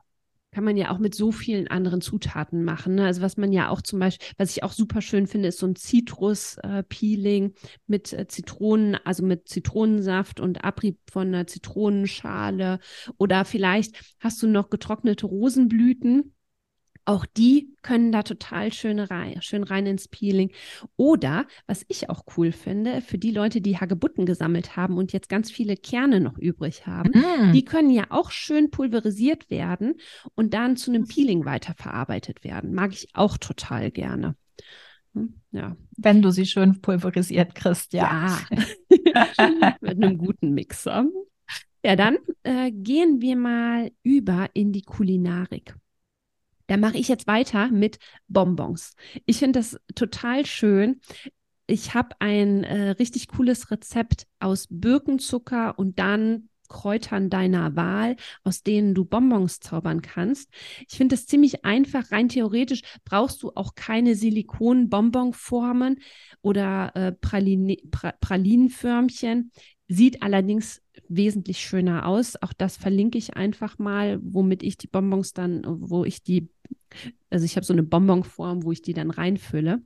Kann 0.50 0.64
man 0.64 0.78
ja 0.78 0.90
auch 0.90 0.98
mit 0.98 1.14
so 1.14 1.30
vielen 1.30 1.68
anderen 1.68 2.00
Zutaten 2.00 2.64
machen. 2.64 2.94
Ne? 2.94 3.04
Also 3.04 3.20
was 3.20 3.36
man 3.36 3.52
ja 3.52 3.68
auch 3.68 3.82
zum 3.82 3.98
Beispiel, 3.98 4.26
was 4.38 4.56
ich 4.56 4.62
auch 4.62 4.72
super 4.72 5.02
schön 5.02 5.26
finde, 5.26 5.48
ist 5.48 5.58
so 5.58 5.66
ein 5.66 5.76
Zitrus-Peeling 5.76 7.54
mit 7.86 8.14
äh, 8.14 8.26
Zitronen, 8.28 8.96
also 9.04 9.24
mit 9.26 9.46
Zitronensaft 9.48 10.40
und 10.40 10.64
Abrieb 10.64 10.98
von 11.10 11.28
einer 11.28 11.46
Zitronenschale. 11.46 12.78
Oder 13.18 13.44
vielleicht 13.44 14.00
hast 14.20 14.42
du 14.42 14.46
noch 14.46 14.70
getrocknete 14.70 15.26
Rosenblüten 15.26 16.32
auch 17.08 17.24
die 17.24 17.74
können 17.80 18.12
da 18.12 18.22
total 18.22 18.70
schön 18.70 18.98
rein, 18.98 19.40
schön 19.40 19.62
rein 19.64 19.86
ins 19.86 20.08
Peeling. 20.08 20.52
Oder, 20.96 21.46
was 21.66 21.86
ich 21.88 22.10
auch 22.10 22.24
cool 22.36 22.52
finde, 22.52 23.00
für 23.00 23.16
die 23.16 23.30
Leute, 23.30 23.62
die 23.62 23.78
Hagebutten 23.78 24.26
gesammelt 24.26 24.76
haben 24.76 24.98
und 24.98 25.14
jetzt 25.14 25.30
ganz 25.30 25.50
viele 25.50 25.76
Kerne 25.76 26.20
noch 26.20 26.36
übrig 26.36 26.86
haben, 26.86 27.10
mm. 27.10 27.52
die 27.54 27.64
können 27.64 27.88
ja 27.90 28.04
auch 28.10 28.30
schön 28.30 28.70
pulverisiert 28.70 29.48
werden 29.48 29.94
und 30.34 30.52
dann 30.52 30.76
zu 30.76 30.90
einem 30.90 31.06
Peeling 31.06 31.46
weiterverarbeitet 31.46 32.44
werden. 32.44 32.74
Mag 32.74 32.92
ich 32.92 33.08
auch 33.14 33.38
total 33.38 33.90
gerne. 33.90 34.36
Hm, 35.14 35.40
ja. 35.52 35.76
Wenn 35.96 36.20
du 36.20 36.30
sie 36.30 36.44
schön 36.44 36.82
pulverisiert 36.82 37.54
kriegst, 37.54 37.94
ja. 37.94 38.38
ja. 38.90 39.74
Mit 39.80 40.02
einem 40.02 40.18
guten 40.18 40.52
Mixer. 40.52 41.06
Ja, 41.82 41.96
dann 41.96 42.18
äh, 42.42 42.70
gehen 42.70 43.22
wir 43.22 43.36
mal 43.36 43.92
über 44.02 44.50
in 44.52 44.72
die 44.72 44.82
Kulinarik. 44.82 45.74
Da 46.68 46.76
mache 46.76 46.98
ich 46.98 47.08
jetzt 47.08 47.26
weiter 47.26 47.68
mit 47.70 47.98
Bonbons. 48.28 48.94
Ich 49.26 49.38
finde 49.38 49.58
das 49.58 49.80
total 49.94 50.46
schön. 50.46 51.00
Ich 51.66 51.94
habe 51.94 52.16
ein 52.20 52.62
äh, 52.64 52.90
richtig 52.90 53.28
cooles 53.28 53.70
Rezept 53.70 54.26
aus 54.38 54.66
Birkenzucker 54.70 55.78
und 55.78 55.98
dann 55.98 56.48
Kräutern 56.68 57.30
deiner 57.30 57.76
Wahl, 57.76 58.16
aus 58.44 58.62
denen 58.62 58.94
du 58.94 59.06
Bonbons 59.06 59.60
zaubern 59.60 60.02
kannst. 60.02 60.50
Ich 60.88 60.98
finde 60.98 61.16
das 61.16 61.26
ziemlich 61.26 61.64
einfach. 61.64 62.12
Rein 62.12 62.28
theoretisch 62.28 62.82
brauchst 63.04 63.42
du 63.42 63.52
auch 63.54 63.74
keine 63.74 64.14
Silikon-Bonbonformen 64.14 66.00
oder 66.42 66.94
äh, 66.94 67.12
Praline, 67.12 67.76
pra, 67.90 68.12
Pralinenförmchen. 68.20 69.50
Sieht 69.88 70.22
allerdings 70.22 70.82
wesentlich 71.08 71.58
schöner 71.60 72.06
aus. 72.06 72.40
Auch 72.42 72.52
das 72.52 72.76
verlinke 72.76 73.16
ich 73.18 73.36
einfach 73.36 73.78
mal, 73.78 74.20
womit 74.22 74.62
ich 74.62 74.76
die 74.76 74.86
Bonbons 74.86 75.32
dann, 75.32 75.62
wo 75.66 76.04
ich 76.04 76.22
die 76.22 76.50
also 77.30 77.44
ich 77.44 77.56
habe 77.56 77.64
so 77.64 77.72
eine 77.72 77.82
Bonbonform, 77.82 78.64
wo 78.64 78.72
ich 78.72 78.82
die 78.82 78.94
dann 78.94 79.10
reinfülle. 79.10 79.82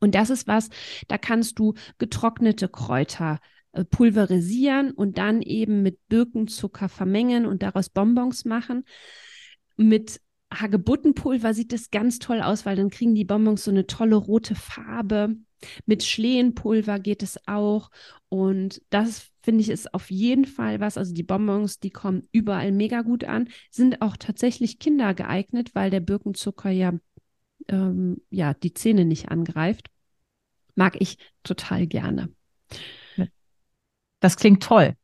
Und 0.00 0.14
das 0.14 0.30
ist 0.30 0.46
was, 0.46 0.68
da 1.08 1.18
kannst 1.18 1.58
du 1.58 1.74
getrocknete 1.98 2.68
Kräuter 2.68 3.40
äh, 3.72 3.84
pulverisieren 3.84 4.90
und 4.90 5.18
dann 5.18 5.40
eben 5.40 5.82
mit 5.82 5.98
Birkenzucker 6.08 6.88
vermengen 6.88 7.46
und 7.46 7.62
daraus 7.62 7.88
Bonbons 7.88 8.44
machen. 8.44 8.84
Mit 9.76 10.20
Hagebuttenpulver 10.60 11.54
sieht 11.54 11.72
das 11.72 11.90
ganz 11.90 12.18
toll 12.18 12.40
aus, 12.40 12.66
weil 12.66 12.76
dann 12.76 12.90
kriegen 12.90 13.14
die 13.14 13.24
Bonbons 13.24 13.64
so 13.64 13.70
eine 13.70 13.86
tolle 13.86 14.16
rote 14.16 14.54
Farbe. 14.54 15.36
Mit 15.86 16.04
Schlehenpulver 16.04 16.98
geht 16.98 17.22
es 17.22 17.38
auch. 17.46 17.90
Und 18.28 18.82
das 18.90 19.30
finde 19.42 19.62
ich 19.62 19.68
ist 19.68 19.92
auf 19.94 20.10
jeden 20.10 20.44
Fall 20.44 20.80
was. 20.80 20.98
Also 20.98 21.14
die 21.14 21.22
Bonbons, 21.22 21.80
die 21.80 21.90
kommen 21.90 22.28
überall 22.32 22.72
mega 22.72 23.02
gut 23.02 23.24
an, 23.24 23.48
sind 23.70 24.02
auch 24.02 24.16
tatsächlich 24.16 24.78
Kinder 24.78 25.14
geeignet, 25.14 25.74
weil 25.74 25.90
der 25.90 26.00
Birkenzucker 26.00 26.70
ja, 26.70 26.92
ähm, 27.68 28.20
ja 28.30 28.54
die 28.54 28.74
Zähne 28.74 29.04
nicht 29.04 29.30
angreift. 29.30 29.88
Mag 30.74 31.00
ich 31.00 31.18
total 31.42 31.86
gerne. 31.86 32.30
Das 34.20 34.36
klingt 34.36 34.62
toll. 34.62 34.96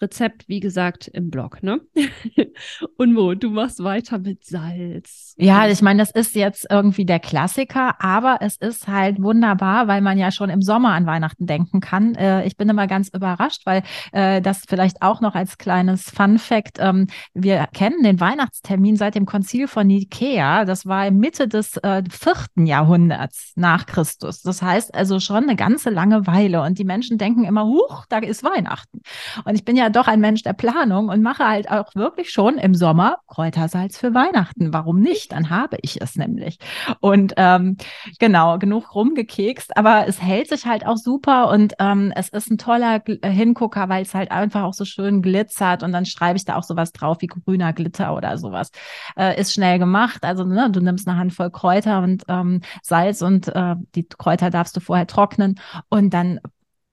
Rezept, 0.00 0.46
wie 0.48 0.60
gesagt, 0.60 1.08
im 1.08 1.30
Blog, 1.30 1.62
ne? 1.62 1.80
Und 2.98 3.14
Mo, 3.14 3.34
du 3.34 3.50
machst 3.50 3.82
weiter 3.82 4.18
mit 4.18 4.44
Salz. 4.44 5.34
Ja, 5.38 5.68
ich 5.68 5.80
meine, 5.80 6.00
das 6.00 6.10
ist 6.10 6.34
jetzt 6.34 6.66
irgendwie 6.70 7.06
der 7.06 7.18
Klassiker, 7.18 7.94
aber 8.02 8.38
es 8.40 8.56
ist 8.56 8.88
halt 8.88 9.22
wunderbar, 9.22 9.88
weil 9.88 10.02
man 10.02 10.18
ja 10.18 10.30
schon 10.30 10.50
im 10.50 10.60
Sommer 10.60 10.90
an 10.90 11.06
Weihnachten 11.06 11.46
denken 11.46 11.80
kann. 11.80 12.14
Äh, 12.14 12.46
ich 12.46 12.58
bin 12.58 12.68
immer 12.68 12.86
ganz 12.86 13.08
überrascht, 13.08 13.62
weil 13.64 13.82
äh, 14.12 14.42
das 14.42 14.64
vielleicht 14.68 15.00
auch 15.00 15.22
noch 15.22 15.34
als 15.34 15.56
kleines 15.56 16.10
Fun 16.10 16.38
Fact, 16.38 16.76
ähm, 16.78 17.06
wir 17.32 17.66
kennen 17.72 18.02
den 18.02 18.20
Weihnachtstermin 18.20 18.96
seit 18.96 19.14
dem 19.14 19.24
Konzil 19.24 19.66
von 19.66 19.86
Nikea. 19.86 20.66
Das 20.66 20.84
war 20.84 21.10
Mitte 21.10 21.48
des 21.48 21.78
äh, 21.78 22.02
vierten 22.10 22.66
Jahrhunderts 22.66 23.52
nach 23.56 23.86
Christus. 23.86 24.42
Das 24.42 24.60
heißt 24.60 24.94
also 24.94 25.20
schon 25.20 25.44
eine 25.44 25.56
ganze 25.56 25.88
lange 25.88 26.26
Weile. 26.26 26.60
Und 26.62 26.78
die 26.78 26.84
Menschen 26.84 27.16
denken 27.16 27.44
immer, 27.44 27.64
huch, 27.64 28.04
da 28.10 28.18
ist 28.18 28.44
Weihnachten. 28.44 29.00
Und 29.44 29.54
ich 29.54 29.64
bin 29.64 29.76
ja 29.76 29.85
doch 29.90 30.08
ein 30.08 30.20
Mensch 30.20 30.42
der 30.42 30.52
Planung 30.52 31.08
und 31.08 31.22
mache 31.22 31.46
halt 31.46 31.70
auch 31.70 31.94
wirklich 31.94 32.30
schon 32.30 32.58
im 32.58 32.74
Sommer 32.74 33.18
Kräutersalz 33.28 33.98
für 33.98 34.14
Weihnachten. 34.14 34.72
Warum 34.72 35.00
nicht? 35.00 35.32
Dann 35.32 35.50
habe 35.50 35.78
ich 35.82 36.00
es 36.00 36.16
nämlich. 36.16 36.58
Und 37.00 37.34
ähm, 37.36 37.76
genau, 38.18 38.58
genug 38.58 38.94
rumgekekst, 38.94 39.76
aber 39.76 40.06
es 40.06 40.22
hält 40.22 40.48
sich 40.48 40.66
halt 40.66 40.86
auch 40.86 40.96
super 40.96 41.48
und 41.50 41.74
ähm, 41.78 42.12
es 42.14 42.28
ist 42.28 42.50
ein 42.50 42.58
toller 42.58 43.02
äh, 43.06 43.30
Hingucker, 43.30 43.88
weil 43.88 44.02
es 44.02 44.14
halt 44.14 44.30
einfach 44.30 44.62
auch 44.62 44.74
so 44.74 44.84
schön 44.84 45.22
glitzert 45.22 45.82
und 45.82 45.92
dann 45.92 46.06
schreibe 46.06 46.36
ich 46.36 46.44
da 46.44 46.56
auch 46.56 46.62
sowas 46.62 46.92
drauf 46.92 47.18
wie 47.20 47.26
grüner 47.26 47.72
Glitter 47.72 48.14
oder 48.14 48.38
sowas. 48.38 48.70
Äh, 49.16 49.40
ist 49.40 49.52
schnell 49.52 49.78
gemacht. 49.78 50.24
Also 50.24 50.44
ne, 50.44 50.70
du 50.70 50.80
nimmst 50.80 51.08
eine 51.08 51.18
Handvoll 51.18 51.50
Kräuter 51.50 52.02
und 52.02 52.24
ähm, 52.28 52.60
Salz 52.82 53.22
und 53.22 53.48
äh, 53.48 53.76
die 53.94 54.06
Kräuter 54.08 54.50
darfst 54.50 54.76
du 54.76 54.80
vorher 54.80 55.06
trocknen 55.06 55.60
und 55.88 56.12
dann 56.12 56.40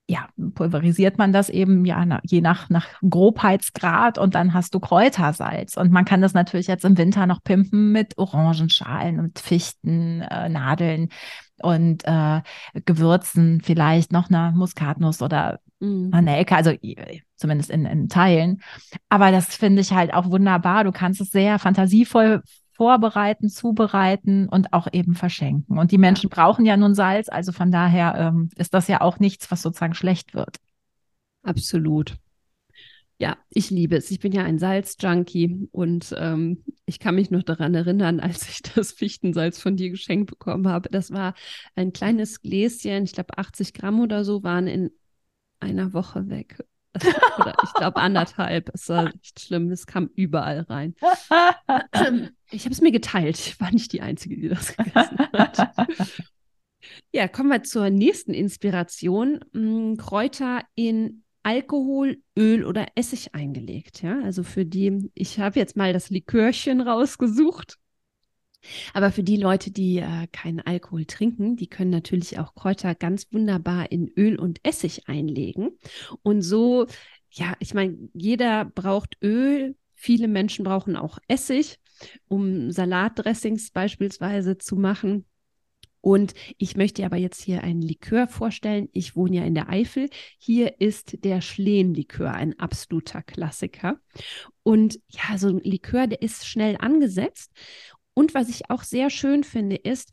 ja, 0.08 0.28
pulverisiert 0.56 1.18
man 1.18 1.32
das 1.32 1.50
eben 1.50 1.86
ja 1.86 2.20
je 2.24 2.42
nach, 2.42 2.70
nach 2.70 2.88
Grobheitsgrad 3.10 4.18
und 4.18 4.36
dann 4.36 4.54
hast 4.54 4.76
du 4.76 4.80
Kräutersalz. 4.80 5.78
Und 5.78 5.92
man 5.92 6.04
kann 6.04 6.22
das 6.22 6.34
natürlich 6.34 6.68
jetzt 6.68 6.84
im 6.84 6.98
Winter 6.98 7.26
noch 7.26 7.42
pimpen 7.44 7.94
mit 7.94 8.18
Orangenschalen 8.18 9.20
und 9.20 9.40
Fichten, 9.40 10.22
äh, 10.22 10.50
Nadeln 10.50 11.10
und 11.62 12.04
äh, 12.06 12.42
Gewürzen, 12.86 13.62
vielleicht 13.64 14.12
noch 14.12 14.30
eine 14.30 14.52
Muskatnuss 14.54 15.22
oder 15.22 15.62
mhm. 15.80 16.10
Nelke, 16.10 16.56
also 16.56 16.74
zumindest 17.38 17.70
in, 17.70 17.86
in 17.86 18.10
Teilen. 18.10 18.62
Aber 19.08 19.32
das 19.32 19.56
finde 19.56 19.82
ich 19.82 19.94
halt 19.94 20.14
auch 20.14 20.30
wunderbar. 20.30 20.84
Du 20.84 20.92
kannst 20.92 21.22
es 21.22 21.30
sehr 21.30 21.60
fantasievoll 21.60 22.42
vorbereiten, 22.74 23.50
zubereiten 23.50 24.50
und 24.50 24.74
auch 24.74 24.88
eben 24.92 25.16
verschenken. 25.16 25.78
Und 25.78 25.92
die 25.92 25.98
Menschen 25.98 26.30
brauchen 26.30 26.66
ja 26.66 26.76
nun 26.76 26.96
Salz, 26.96 27.30
also 27.30 27.52
von 27.52 27.72
daher 27.72 28.16
ähm, 28.18 28.50
ist 28.56 28.74
das 28.74 28.88
ja 28.88 29.02
auch 29.02 29.20
nichts, 29.20 29.50
was 29.52 29.62
sozusagen 29.62 29.94
schlecht 29.94 30.34
wird. 30.34 30.58
Absolut. 31.44 32.16
Ja, 33.20 33.38
ich 33.50 33.70
liebe 33.70 33.96
es. 33.96 34.10
Ich 34.12 34.20
bin 34.20 34.32
ja 34.32 34.44
ein 34.44 34.58
Salzjunkie 34.58 35.70
und 35.72 36.14
ähm, 36.18 36.64
ich 36.86 37.00
kann 37.00 37.16
mich 37.16 37.30
noch 37.30 37.44
daran 37.44 37.76
erinnern, 37.76 38.20
als 38.20 38.50
ich 38.50 38.62
das 38.76 38.92
Fichtensalz 38.92 39.60
von 39.60 39.78
dir 39.78 39.92
geschenkt 39.92 40.30
bekommen 40.30 40.68
habe. 40.68 40.90
Das 40.90 41.12
war 41.12 41.36
ein 41.76 41.94
kleines 41.94 42.42
Gläschen, 42.42 43.04
ich 43.04 43.14
glaube 43.14 43.38
80 43.38 43.74
Gramm 43.74 44.00
oder 44.00 44.26
so, 44.26 44.44
waren 44.44 44.68
in 44.68 44.92
einer 45.60 45.94
Woche 45.94 46.28
weg. 46.28 46.66
Oder 46.96 47.56
ich 47.64 47.74
glaube 47.74 47.98
anderthalb. 47.98 48.70
Es 48.74 48.90
war 48.90 49.14
echt 49.22 49.40
schlimm. 49.40 49.72
Es 49.72 49.88
kam 49.88 50.10
überall 50.16 50.62
rein. 50.62 50.96
Ich 52.52 52.66
habe 52.66 52.74
es 52.74 52.82
mir 52.82 52.92
geteilt. 52.92 53.40
Ich 53.40 53.60
war 53.60 53.72
nicht 53.72 53.92
die 53.94 54.02
Einzige, 54.02 54.36
die 54.36 54.48
das 54.48 54.78
gegessen 54.78 55.18
hat. 55.34 56.14
Ja, 57.12 57.28
kommen 57.28 57.50
wir 57.50 57.64
zur 57.64 57.90
nächsten 57.90 58.34
Inspiration. 58.34 59.40
Hm, 59.54 59.98
Kräuter 59.98 60.62
in 60.76 61.24
Alkohol, 61.44 62.22
Öl 62.38 62.64
oder 62.66 62.88
Essig 62.96 63.36
eingelegt. 63.36 64.02
Ja, 64.02 64.22
also 64.22 64.44
für 64.44 64.66
die, 64.66 65.12
ich 65.14 65.40
habe 65.40 65.60
jetzt 65.60 65.76
mal 65.76 65.94
das 65.94 66.10
Likörchen 66.10 66.82
rausgesucht. 66.82 67.78
Aber 68.94 69.12
für 69.12 69.24
die 69.24 69.38
Leute, 69.38 69.72
die 69.72 70.00
äh, 70.00 70.28
keinen 70.32 70.60
Alkohol 70.60 71.06
trinken, 71.06 71.56
die 71.56 71.68
können 71.68 71.92
natürlich 71.92 72.40
auch 72.40 72.56
Kräuter 72.56 72.96
ganz 72.96 73.28
wunderbar 73.32 73.92
in 73.92 74.12
Öl 74.18 74.40
und 74.40 74.60
Essig 74.64 75.08
einlegen. 75.08 75.78
Und 76.22 76.42
so, 76.42 76.88
ja, 77.32 77.56
ich 77.60 77.74
meine, 77.74 77.98
jeder 78.14 78.66
braucht 78.66 79.18
Öl. 79.22 79.76
Viele 79.96 80.28
Menschen 80.28 80.66
brauchen 80.66 80.96
auch 80.96 81.20
Essig, 81.28 81.80
um 82.28 82.72
Salatdressings 82.72 83.72
beispielsweise 83.72 84.58
zu 84.58 84.76
machen. 84.76 85.26
Und 86.06 86.34
ich 86.58 86.76
möchte 86.76 87.06
aber 87.06 87.16
jetzt 87.16 87.42
hier 87.42 87.64
einen 87.64 87.82
Likör 87.82 88.28
vorstellen. 88.28 88.90
Ich 88.92 89.16
wohne 89.16 89.38
ja 89.38 89.46
in 89.46 89.56
der 89.56 89.70
Eifel. 89.70 90.10
Hier 90.38 90.82
ist 90.82 91.24
der 91.24 91.40
Schlehen-Likör 91.40 92.34
ein 92.34 92.60
absoluter 92.60 93.24
Klassiker. 93.24 94.02
Und 94.64 95.00
ja, 95.08 95.38
so 95.38 95.48
ein 95.48 95.62
Likör, 95.64 96.08
der 96.08 96.22
ist 96.22 96.46
schnell 96.46 96.76
angesetzt. 96.78 97.54
Und 98.14 98.34
was 98.34 98.50
ich 98.50 98.70
auch 98.70 98.84
sehr 98.84 99.10
schön 99.10 99.44
finde, 99.44 99.76
ist, 99.76 100.12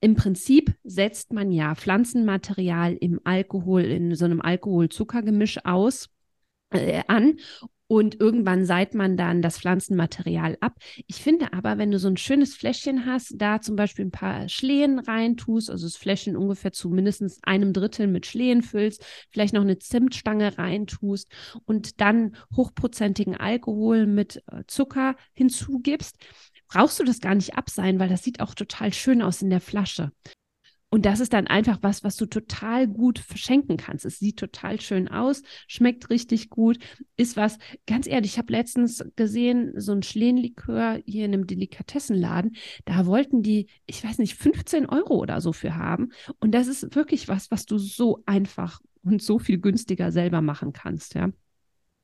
im 0.00 0.16
Prinzip 0.16 0.74
setzt 0.82 1.32
man 1.32 1.52
ja 1.52 1.74
Pflanzenmaterial 1.74 2.96
im 3.00 3.20
Alkohol, 3.24 3.82
in 3.82 4.14
so 4.16 4.24
einem 4.24 4.40
Alkohol-Zuckergemisch 4.40 5.64
aus, 5.64 6.08
äh, 6.70 7.02
an 7.06 7.36
und 7.86 8.18
irgendwann 8.18 8.64
seit 8.64 8.94
man 8.94 9.18
dann 9.18 9.42
das 9.42 9.58
Pflanzenmaterial 9.58 10.56
ab. 10.60 10.78
Ich 11.06 11.16
finde 11.16 11.52
aber, 11.52 11.76
wenn 11.76 11.90
du 11.90 11.98
so 11.98 12.08
ein 12.08 12.16
schönes 12.16 12.54
Fläschchen 12.54 13.04
hast, 13.04 13.34
da 13.36 13.60
zum 13.60 13.76
Beispiel 13.76 14.06
ein 14.06 14.10
paar 14.10 14.48
Schlehen 14.48 14.98
reintust, 14.98 15.70
also 15.70 15.86
das 15.86 15.96
Fläschchen 15.96 16.34
ungefähr 16.34 16.72
zu 16.72 16.88
mindestens 16.88 17.38
einem 17.42 17.74
Drittel 17.74 18.06
mit 18.06 18.24
Schlehen 18.24 18.62
füllst, 18.62 19.04
vielleicht 19.30 19.52
noch 19.52 19.60
eine 19.60 19.78
Zimtstange 19.78 20.56
reintust 20.56 21.30
und 21.66 22.00
dann 22.00 22.34
hochprozentigen 22.56 23.36
Alkohol 23.36 24.06
mit 24.06 24.42
äh, 24.50 24.62
Zucker 24.66 25.14
hinzugibst, 25.34 26.16
brauchst 26.72 26.98
du 26.98 27.04
das 27.04 27.20
gar 27.20 27.34
nicht 27.34 27.54
abseihen, 27.54 27.98
weil 27.98 28.08
das 28.08 28.22
sieht 28.22 28.40
auch 28.40 28.54
total 28.54 28.94
schön 28.94 29.20
aus 29.20 29.42
in 29.42 29.50
der 29.50 29.60
Flasche. 29.60 30.10
Und 30.88 31.06
das 31.06 31.20
ist 31.20 31.32
dann 31.32 31.46
einfach 31.46 31.78
was, 31.82 32.04
was 32.04 32.16
du 32.16 32.26
total 32.26 32.86
gut 32.86 33.18
verschenken 33.18 33.76
kannst. 33.78 34.04
Es 34.04 34.18
sieht 34.18 34.38
total 34.38 34.80
schön 34.80 35.08
aus, 35.08 35.42
schmeckt 35.66 36.10
richtig 36.10 36.50
gut, 36.50 36.78
ist 37.16 37.36
was, 37.36 37.58
ganz 37.86 38.06
ehrlich, 38.06 38.32
ich 38.32 38.38
habe 38.38 38.52
letztens 38.52 39.02
gesehen, 39.16 39.72
so 39.76 39.92
ein 39.92 40.02
Schlehenlikör 40.02 41.00
hier 41.06 41.26
in 41.26 41.34
einem 41.34 41.46
Delikatessenladen, 41.46 42.56
da 42.84 43.06
wollten 43.06 43.42
die, 43.42 43.68
ich 43.86 44.02
weiß 44.04 44.18
nicht, 44.18 44.34
15 44.34 44.86
Euro 44.86 45.16
oder 45.16 45.40
so 45.40 45.52
für 45.52 45.76
haben. 45.76 46.10
Und 46.40 46.52
das 46.52 46.68
ist 46.68 46.94
wirklich 46.94 47.28
was, 47.28 47.50
was 47.50 47.66
du 47.66 47.78
so 47.78 48.22
einfach 48.26 48.80
und 49.02 49.22
so 49.22 49.38
viel 49.38 49.58
günstiger 49.58 50.10
selber 50.10 50.40
machen 50.40 50.72
kannst, 50.72 51.14
ja. 51.14 51.30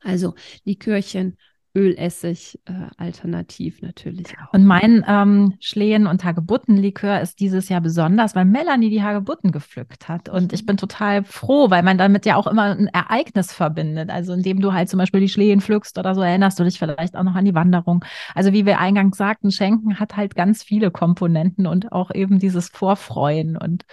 Also 0.00 0.34
Likörchen, 0.64 1.36
Ölessig 1.74 2.58
äh, 2.64 2.72
alternativ 2.96 3.82
natürlich 3.82 4.26
auch. 4.38 4.52
Und 4.52 4.64
mein 4.64 5.04
ähm, 5.06 5.54
Schlehen- 5.60 6.06
und 6.06 6.24
Hagebuttenlikör 6.24 7.20
ist 7.20 7.40
dieses 7.40 7.68
Jahr 7.68 7.80
besonders, 7.80 8.34
weil 8.34 8.46
Melanie 8.46 8.90
die 8.90 9.02
Hagebutten 9.02 9.52
gepflückt 9.52 10.08
hat. 10.08 10.28
Und 10.28 10.52
ich 10.52 10.66
bin 10.66 10.76
total 10.76 11.24
froh, 11.24 11.70
weil 11.70 11.82
man 11.82 11.98
damit 11.98 12.26
ja 12.26 12.36
auch 12.36 12.46
immer 12.46 12.64
ein 12.64 12.88
Ereignis 12.88 13.52
verbindet. 13.52 14.10
Also 14.10 14.32
indem 14.32 14.60
du 14.60 14.72
halt 14.72 14.88
zum 14.88 14.98
Beispiel 14.98 15.20
die 15.20 15.28
Schlehen 15.28 15.60
pflückst 15.60 15.98
oder 15.98 16.14
so, 16.14 16.22
erinnerst 16.22 16.58
du 16.58 16.64
dich 16.64 16.78
vielleicht 16.78 17.16
auch 17.16 17.22
noch 17.22 17.34
an 17.34 17.44
die 17.44 17.54
Wanderung. 17.54 18.04
Also 18.34 18.52
wie 18.52 18.66
wir 18.66 18.78
eingangs 18.78 19.16
sagten, 19.16 19.50
Schenken 19.50 20.00
hat 20.00 20.16
halt 20.16 20.34
ganz 20.34 20.62
viele 20.62 20.90
Komponenten 20.90 21.66
und 21.66 21.92
auch 21.92 22.10
eben 22.14 22.38
dieses 22.38 22.68
Vorfreuen. 22.68 23.56
Und 23.56 23.84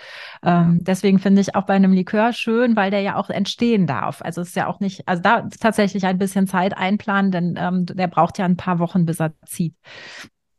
ähm, 0.44 0.80
deswegen 0.82 1.20
finde 1.20 1.42
ich 1.42 1.56
auch 1.56 1.64
bei 1.64 1.74
einem 1.74 1.94
Likör 1.94 2.34
schön, 2.34 2.76
weil 2.76 2.90
der 2.90 3.02
ja 3.02 3.18
auch 3.18 3.30
entstehen 3.30 3.86
darf. 3.86 4.22
Also 4.22 4.42
es 4.42 4.50
ist 4.50 4.56
ja 4.56 4.68
auch 4.68 4.80
nicht, 4.80 5.08
also 5.08 5.22
da 5.22 5.48
tatsächlich 5.60 6.06
ein 6.06 6.18
bisschen 6.18 6.48
Zeit 6.48 6.78
einplanen, 6.78 7.32
denn 7.32 7.60
ähm, 7.68 7.86
der 7.86 8.08
braucht 8.08 8.38
ja 8.38 8.46
ein 8.46 8.58
paar 8.58 8.80
Wochen, 8.80 9.06
bis 9.06 9.20
er 9.20 9.34
zieht. 9.46 9.76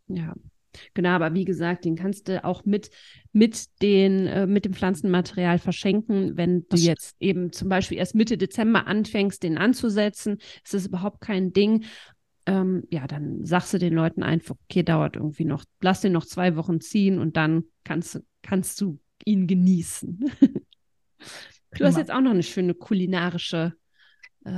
Ja, 0.08 0.34
Genau, 0.94 1.10
aber 1.10 1.34
wie 1.34 1.44
gesagt, 1.44 1.84
den 1.84 1.96
kannst 1.96 2.28
du 2.28 2.44
auch 2.44 2.64
mit, 2.64 2.90
mit, 3.32 3.66
den, 3.82 4.26
äh, 4.26 4.46
mit 4.46 4.64
dem 4.64 4.74
Pflanzenmaterial 4.74 5.58
verschenken. 5.58 6.36
Wenn 6.36 6.66
du 6.68 6.76
jetzt 6.76 7.16
eben 7.20 7.52
zum 7.52 7.68
Beispiel 7.68 7.98
erst 7.98 8.14
Mitte 8.14 8.38
Dezember 8.38 8.86
anfängst, 8.86 9.42
den 9.42 9.58
anzusetzen, 9.58 10.38
ist 10.64 10.74
das 10.74 10.86
überhaupt 10.86 11.20
kein 11.20 11.52
Ding. 11.52 11.84
Ähm, 12.46 12.84
ja, 12.90 13.06
dann 13.06 13.44
sagst 13.44 13.74
du 13.74 13.78
den 13.78 13.94
Leuten 13.94 14.22
einfach, 14.22 14.56
okay, 14.68 14.82
dauert 14.82 15.16
irgendwie 15.16 15.44
noch, 15.44 15.64
lass 15.80 16.00
den 16.00 16.12
noch 16.12 16.26
zwei 16.26 16.56
Wochen 16.56 16.80
ziehen 16.80 17.18
und 17.18 17.36
dann 17.36 17.64
kannst, 17.84 18.20
kannst 18.42 18.80
du 18.80 18.98
ihn 19.24 19.46
genießen. 19.46 20.30
du 21.78 21.84
hast 21.84 21.96
jetzt 21.96 22.12
auch 22.12 22.20
noch 22.20 22.30
eine 22.30 22.44
schöne 22.44 22.74
kulinarische 22.74 23.74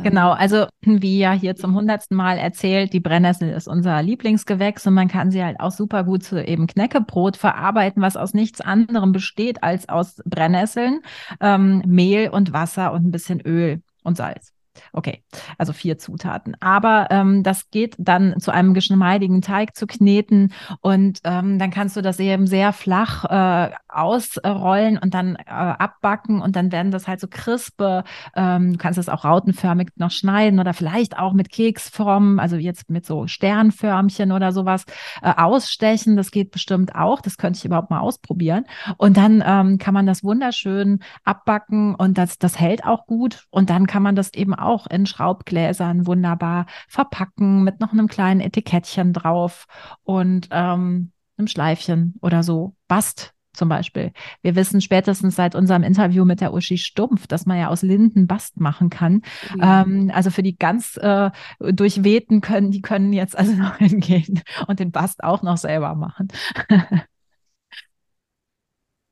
Genau, 0.03 0.33
also 0.33 0.67
wie 0.83 1.19
ja 1.19 1.33
hier 1.33 1.57
zum 1.57 1.75
hundertsten 1.75 2.17
Mal 2.17 2.37
erzählt, 2.37 2.93
die 2.93 3.01
Brennnessel 3.01 3.49
ist 3.49 3.69
unser 3.69 4.03
Lieblingsgewächs 4.03 4.87
und 4.87 4.95
man 4.95 5.09
kann 5.09 5.31
sie 5.31 5.43
halt 5.43 5.61
auch 5.61 5.71
super 5.71 6.05
gut 6.05 6.23
zu 6.23 6.45
eben 6.45 6.67
Knäckebrot 6.67 7.37
verarbeiten, 7.39 8.03
was 8.03 8.17
aus 8.17 8.35
nichts 8.35 8.61
anderem 8.61 9.13
besteht 9.13 9.63
als 9.63 9.89
aus 9.89 10.21
Brennnesseln, 10.27 11.01
ähm, 11.41 11.83
Mehl 11.87 12.29
und 12.29 12.53
Wasser 12.53 12.93
und 12.93 13.07
ein 13.07 13.11
bisschen 13.11 13.41
Öl 13.41 13.81
und 14.03 14.19
Salz. 14.19 14.53
Okay, 14.93 15.23
also 15.57 15.73
vier 15.73 15.99
Zutaten. 15.99 16.57
Aber 16.61 17.09
ähm, 17.11 17.43
das 17.43 17.71
geht 17.71 17.95
dann 17.99 18.39
zu 18.41 18.51
einem 18.53 18.75
geschmeidigen 18.75 19.43
Teig 19.43 19.75
zu 19.75 19.87
kneten 19.87 20.53
und 20.81 21.21
ähm, 21.25 21.59
dann 21.59 21.71
kannst 21.71 21.97
du 21.97 22.03
das 22.03 22.19
eben 22.21 22.47
sehr 22.47 22.73
flach 22.73 23.25
äh, 23.25 23.73
ausrollen 23.99 24.99
und 24.99 25.13
dann 25.13 25.37
äh, 25.37 25.51
abbacken 25.51 26.41
und 26.41 26.57
dann 26.57 26.73
werden 26.73 26.91
das 26.91 27.07
halt 27.07 27.21
so 27.21 27.29
crispe. 27.29 28.05
Ähm, 28.35 28.73
du 28.73 28.79
kannst 28.79 28.99
es 28.99 29.09
auch 29.09 29.25
rautenförmig 29.25 29.89
noch 29.97 30.11
schneiden 30.11 30.59
oder 30.61 30.73
vielleicht 30.73 31.19
auch 31.19 31.35
mit 31.35 31.51
Keksformen, 31.51 32.39
also 32.41 32.57
jetzt 32.57 32.89
mit 32.89 33.05
so 33.05 33.27
Sternförmchen 33.27 34.33
oder 34.33 34.53
sowas 34.53 34.85
äh, 35.23 35.35
ausstechen. 35.37 36.17
Das 36.17 36.31
geht 36.31 36.51
bestimmt 36.51 36.95
auch. 36.95 37.21
Das 37.21 37.37
könnte 37.37 37.59
ich 37.59 37.65
überhaupt 37.65 37.91
mal 37.91 38.01
ausprobieren. 38.01 38.65
Und 38.97 39.17
dann 39.17 39.43
ähm, 39.45 39.79
kann 39.79 39.95
man 39.95 40.07
das 40.07 40.25
wunderschön 40.25 41.01
abbacken 41.25 41.95
und 41.95 42.17
das, 42.17 42.39
das 42.39 42.59
hält 42.59 42.85
auch 42.85 43.07
gut. 43.07 43.45
Und 43.51 43.71
dann 43.71 43.87
kann 43.87 44.03
man 44.03 44.17
das 44.17 44.33
eben 44.33 44.55
auch 44.55 44.79
auch 44.79 44.87
in 44.87 45.07
Schraubgläsern 45.07 46.07
wunderbar 46.07 46.67
verpacken 46.89 47.65
mit 47.65 47.81
noch 47.81 47.93
einem 47.93 48.07
kleinen 48.07 48.41
Etikettchen 48.41 49.13
drauf 49.13 49.67
und 50.05 50.49
ähm, 50.51 51.13
einem 51.37 51.49
Schleifchen 51.49 52.15
oder 52.21 52.43
so. 52.43 52.75
Bast 52.87 53.35
zum 53.59 53.69
Beispiel. 53.69 54.13
Wir 54.41 54.57
wissen 54.57 54.81
spätestens 54.81 55.37
seit 55.37 55.55
unserem 55.55 55.83
Interview 55.83 56.25
mit 56.25 56.41
der 56.41 56.55
Uschi 56.55 56.79
Stumpf, 56.79 57.27
dass 57.27 57.45
man 57.45 57.59
ja 57.59 57.69
aus 57.69 57.83
Linden 57.83 58.27
Bast 58.27 58.59
machen 58.59 58.89
kann. 58.89 59.23
Ja. 59.59 59.83
Ähm, 59.83 60.11
also 60.15 60.31
für 60.31 60.43
die 60.43 60.57
ganz 60.57 60.97
äh, 60.97 61.31
durchwehten 61.61 62.41
können, 62.41 62.71
die 62.71 62.81
können 62.81 63.13
jetzt 63.13 63.37
also 63.37 63.53
noch 63.57 63.77
hingehen 63.77 64.43
und 64.67 64.81
den 64.81 64.93
Bast 64.93 65.23
auch 65.23 65.43
noch 65.43 65.59
selber 65.59 65.95
machen. 65.95 66.29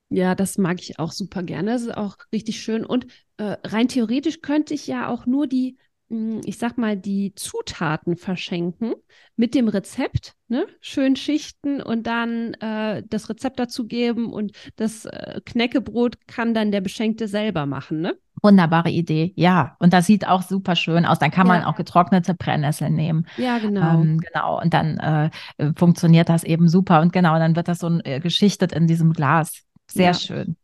Ja, 0.08 0.36
das 0.36 0.56
mag 0.56 0.80
ich 0.80 0.98
auch 1.00 1.10
super 1.10 1.42
gerne. 1.42 1.72
Das 1.72 1.82
ist 1.82 1.96
auch 1.96 2.16
richtig 2.32 2.60
schön. 2.60 2.86
Und 2.86 3.06
äh, 3.38 3.56
rein 3.64 3.88
theoretisch 3.88 4.40
könnte 4.40 4.72
ich 4.72 4.86
ja 4.86 5.08
auch 5.08 5.26
nur 5.26 5.48
die, 5.48 5.78
ich 6.08 6.58
sag 6.58 6.78
mal, 6.78 6.96
die 6.96 7.34
Zutaten 7.34 8.16
verschenken 8.16 8.94
mit 9.34 9.56
dem 9.56 9.66
Rezept, 9.66 10.34
ne? 10.46 10.66
Schön 10.80 11.16
schichten 11.16 11.82
und 11.82 12.06
dann 12.06 12.54
äh, 12.54 13.02
das 13.08 13.28
Rezept 13.28 13.58
dazu 13.58 13.88
geben 13.88 14.32
und 14.32 14.52
das 14.76 15.06
äh, 15.06 15.40
Knäckebrot 15.44 16.26
kann 16.28 16.54
dann 16.54 16.70
der 16.70 16.80
Beschenkte 16.80 17.26
selber 17.26 17.66
machen, 17.66 18.00
ne? 18.00 18.16
Wunderbare 18.40 18.90
Idee, 18.90 19.32
ja. 19.34 19.76
Und 19.80 19.92
das 19.92 20.06
sieht 20.06 20.28
auch 20.28 20.42
super 20.42 20.76
schön 20.76 21.06
aus. 21.06 21.18
Dann 21.18 21.32
kann 21.32 21.48
man 21.48 21.64
auch 21.64 21.74
getrocknete 21.74 22.34
Brennnesseln 22.34 22.94
nehmen. 22.94 23.26
Ja, 23.36 23.58
genau. 23.58 24.00
Ähm, 24.00 24.18
genau. 24.18 24.60
Und 24.60 24.74
dann 24.74 24.98
äh, 24.98 25.30
funktioniert 25.74 26.28
das 26.28 26.44
eben 26.44 26.68
super. 26.68 27.00
Und 27.00 27.12
genau, 27.12 27.38
dann 27.38 27.56
wird 27.56 27.66
das 27.66 27.80
so 27.80 27.98
äh, 28.04 28.20
geschichtet 28.20 28.72
in 28.72 28.86
diesem 28.86 29.12
Glas. 29.12 29.64
Sehr 29.88 30.06
ja. 30.06 30.14
schön. 30.14 30.56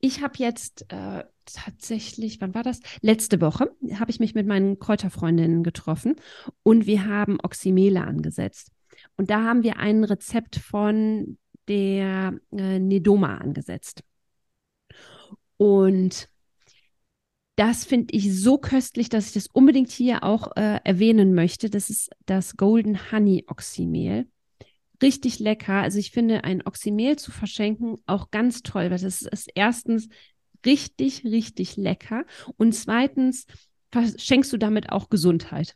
Ich 0.00 0.22
habe 0.22 0.34
jetzt 0.38 0.92
äh, 0.92 1.24
tatsächlich, 1.46 2.40
wann 2.40 2.54
war 2.54 2.62
das? 2.62 2.80
Letzte 3.00 3.40
Woche 3.40 3.70
habe 3.94 4.10
ich 4.10 4.20
mich 4.20 4.34
mit 4.34 4.46
meinen 4.46 4.78
Kräuterfreundinnen 4.78 5.62
getroffen 5.62 6.16
und 6.62 6.86
wir 6.86 7.06
haben 7.06 7.38
Oxymele 7.42 8.02
angesetzt. 8.02 8.72
Und 9.16 9.30
da 9.30 9.42
haben 9.42 9.62
wir 9.62 9.78
ein 9.78 10.04
Rezept 10.04 10.56
von 10.56 11.38
der 11.68 12.34
äh, 12.52 12.78
Nedoma 12.78 13.38
angesetzt. 13.38 14.02
Und 15.56 16.28
das 17.56 17.86
finde 17.86 18.14
ich 18.14 18.38
so 18.38 18.58
köstlich, 18.58 19.08
dass 19.08 19.28
ich 19.28 19.32
das 19.32 19.46
unbedingt 19.46 19.90
hier 19.90 20.22
auch 20.22 20.54
äh, 20.56 20.80
erwähnen 20.84 21.34
möchte. 21.34 21.70
Das 21.70 21.88
ist 21.88 22.10
das 22.26 22.56
Golden 22.56 23.10
Honey 23.10 23.44
Oxymel 23.48 24.26
richtig 25.02 25.38
lecker. 25.38 25.74
Also 25.74 25.98
ich 25.98 26.10
finde, 26.10 26.44
ein 26.44 26.62
Oxymel 26.66 27.16
zu 27.16 27.30
verschenken 27.30 27.96
auch 28.06 28.30
ganz 28.30 28.62
toll, 28.62 28.90
weil 28.90 28.98
das 28.98 29.22
ist 29.22 29.50
erstens 29.54 30.08
richtig, 30.64 31.24
richtig 31.24 31.76
lecker 31.76 32.24
und 32.56 32.72
zweitens 32.72 33.46
verschenkst 33.90 34.52
du 34.52 34.56
damit 34.56 34.90
auch 34.90 35.08
Gesundheit. 35.08 35.74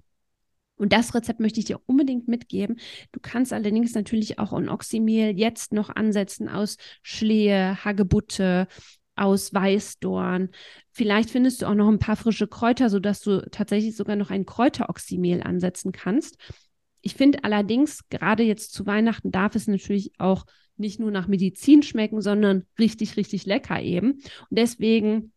Und 0.77 0.95
das 0.95 1.14
Rezept 1.14 1.40
möchte 1.40 1.61
ich 1.61 1.66
dir 1.66 1.79
unbedingt 1.85 2.27
mitgeben. 2.27 2.81
Du 3.12 3.21
kannst 3.21 3.53
allerdings 3.53 3.95
natürlich 3.95 4.38
auch 4.38 4.55
ein 4.55 4.71
Oxymel 4.71 5.38
jetzt 5.38 5.75
noch 5.75 5.90
ansetzen 5.90 6.49
aus 6.49 6.79
Schlehe, 7.03 7.85
Hagebutte, 7.85 8.66
aus 9.14 9.53
Weißdorn. 9.53 10.49
Vielleicht 10.90 11.29
findest 11.29 11.61
du 11.61 11.66
auch 11.66 11.75
noch 11.75 11.88
ein 11.88 11.99
paar 11.99 12.16
frische 12.16 12.49
Kräuter, 12.49 12.88
sodass 12.88 13.21
du 13.21 13.47
tatsächlich 13.51 13.95
sogar 13.95 14.16
noch 14.16 14.31
ein 14.31 14.47
Kräuteroxymel 14.47 15.43
ansetzen 15.43 15.93
kannst. 15.93 16.38
Ich 17.03 17.14
finde 17.14 17.45
allerdings, 17.45 18.09
gerade 18.09 18.43
jetzt 18.43 18.73
zu 18.73 18.87
Weihnachten 18.87 19.31
darf 19.31 19.55
es 19.55 19.66
natürlich 19.66 20.12
auch 20.19 20.47
nicht 20.81 21.01
nur 21.01 21.11
nach 21.11 21.29
Medizin 21.29 21.83
schmecken, 21.83 22.21
sondern 22.21 22.64
richtig, 22.79 23.16
richtig 23.16 23.47
lecker 23.47 23.81
eben. 23.81 24.12
Und 24.12 24.23
deswegen 24.59 25.33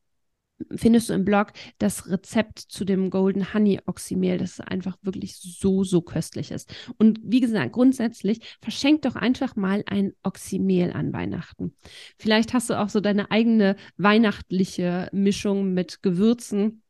findest 0.75 1.10
du 1.10 1.13
im 1.13 1.25
Blog 1.25 1.51
das 1.77 2.10
Rezept 2.10 2.60
zu 2.60 2.86
dem 2.86 3.10
Golden 3.10 3.53
Honey 3.53 3.79
Oxymehl, 3.86 4.38
das 4.38 4.60
einfach 4.60 4.97
wirklich 5.01 5.36
so, 5.36 5.84
so 5.84 6.01
köstlich 6.01 6.51
ist. 6.51 6.73
Und 6.97 7.19
wie 7.23 7.39
gesagt, 7.39 7.73
grundsätzlich 7.73 8.58
verschenk 8.62 9.01
doch 9.03 9.15
einfach 9.15 9.56
mal 9.56 9.84
ein 9.88 10.13
Oxymehl 10.23 10.91
an 10.93 11.13
Weihnachten. 11.13 11.75
Vielleicht 12.17 12.53
hast 12.53 12.69
du 12.69 12.79
auch 12.79 12.89
so 12.89 12.99
deine 12.99 13.32
eigene 13.32 13.75
weihnachtliche 13.97 15.10
Mischung 15.12 15.73
mit 15.73 16.01
Gewürzen. 16.01 16.82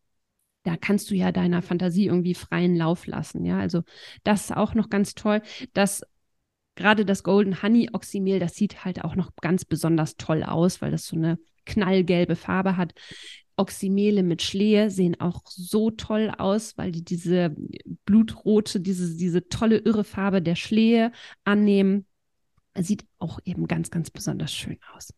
Da 0.63 0.77
kannst 0.77 1.09
du 1.11 1.15
ja 1.15 1.31
deiner 1.31 1.61
Fantasie 1.61 2.05
irgendwie 2.05 2.35
freien 2.35 2.75
Lauf 2.75 3.05
lassen. 3.05 3.43
Ja, 3.45 3.59
also 3.59 3.83
das 4.23 4.45
ist 4.45 4.57
auch 4.57 4.75
noch 4.75 4.89
ganz 4.89 5.13
toll. 5.13 5.41
Das 5.73 6.03
gerade 6.75 7.05
das 7.05 7.23
Golden 7.23 7.61
Honey 7.61 7.89
Oxymehl, 7.93 8.39
das 8.39 8.55
sieht 8.55 8.85
halt 8.85 9.03
auch 9.03 9.15
noch 9.15 9.31
ganz 9.41 9.65
besonders 9.65 10.17
toll 10.17 10.43
aus, 10.43 10.81
weil 10.81 10.91
das 10.91 11.05
so 11.05 11.15
eine 11.15 11.39
knallgelbe 11.65 12.35
Farbe 12.35 12.77
hat. 12.77 12.93
Oxymele 13.55 14.23
mit 14.23 14.41
Schlehe 14.41 14.89
sehen 14.89 15.19
auch 15.19 15.43
so 15.45 15.91
toll 15.91 16.31
aus, 16.37 16.77
weil 16.77 16.91
die 16.91 17.03
diese 17.03 17.55
blutrote, 18.05 18.79
diese, 18.79 19.15
diese 19.15 19.47
tolle 19.47 19.77
irre 19.77 20.03
Farbe 20.03 20.41
der 20.41 20.55
Schlehe 20.55 21.11
annehmen. 21.43 22.05
Sieht 22.75 23.05
auch 23.19 23.39
eben 23.45 23.67
ganz, 23.67 23.91
ganz 23.91 24.09
besonders 24.09 24.51
schön 24.51 24.79
aus. 24.95 25.13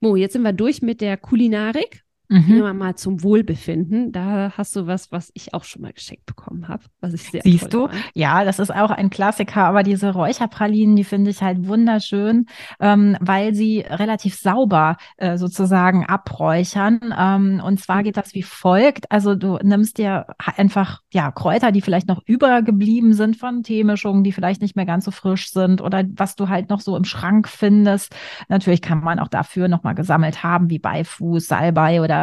Mo, 0.00 0.16
jetzt 0.16 0.32
sind 0.32 0.42
wir 0.42 0.52
durch 0.52 0.82
mit 0.82 1.00
der 1.00 1.16
Kulinarik. 1.16 2.02
Mhm. 2.28 2.48
Wir 2.48 2.74
mal 2.74 2.96
zum 2.96 3.22
Wohlbefinden. 3.22 4.12
Da 4.12 4.52
hast 4.56 4.74
du 4.74 4.86
was, 4.86 5.12
was 5.12 5.30
ich 5.34 5.54
auch 5.54 5.64
schon 5.64 5.82
mal 5.82 5.92
geschenkt 5.92 6.26
bekommen 6.26 6.68
habe, 6.68 6.84
was 7.00 7.14
ich 7.14 7.22
sehr 7.22 7.42
Siehst 7.42 7.72
du? 7.72 7.88
Fand. 7.88 7.98
Ja, 8.14 8.44
das 8.44 8.58
ist 8.58 8.74
auch 8.74 8.90
ein 8.90 9.10
Klassiker, 9.10 9.64
aber 9.64 9.82
diese 9.82 10.12
Räucherpralinen, 10.12 10.96
die 10.96 11.04
finde 11.04 11.30
ich 11.30 11.42
halt 11.42 11.66
wunderschön, 11.66 12.46
ähm, 12.80 13.16
weil 13.20 13.54
sie 13.54 13.80
relativ 13.80 14.36
sauber 14.36 14.96
äh, 15.16 15.36
sozusagen 15.36 16.04
abräuchern. 16.06 17.14
Ähm, 17.16 17.62
und 17.64 17.80
zwar 17.80 18.02
geht 18.02 18.16
das 18.16 18.34
wie 18.34 18.42
folgt. 18.42 19.10
Also 19.12 19.34
du 19.34 19.58
nimmst 19.62 19.98
dir 19.98 20.26
einfach 20.38 21.02
ja 21.12 21.30
Kräuter, 21.30 21.70
die 21.72 21.80
vielleicht 21.80 22.08
noch 22.08 22.22
übergeblieben 22.26 23.12
sind 23.12 23.36
von 23.36 23.62
Teemischungen, 23.62 24.24
die 24.24 24.32
vielleicht 24.32 24.62
nicht 24.62 24.76
mehr 24.76 24.86
ganz 24.86 25.04
so 25.04 25.10
frisch 25.10 25.52
sind 25.52 25.80
oder 25.80 26.04
was 26.14 26.34
du 26.36 26.48
halt 26.48 26.70
noch 26.70 26.80
so 26.80 26.96
im 26.96 27.04
Schrank 27.04 27.48
findest. 27.48 28.14
Natürlich 28.48 28.82
kann 28.82 29.00
man 29.00 29.18
auch 29.18 29.28
dafür 29.28 29.68
nochmal 29.68 29.94
gesammelt 29.94 30.42
haben, 30.42 30.70
wie 30.70 30.78
Beifuß, 30.78 31.46
Salbei 31.46 32.02
oder 32.02 32.15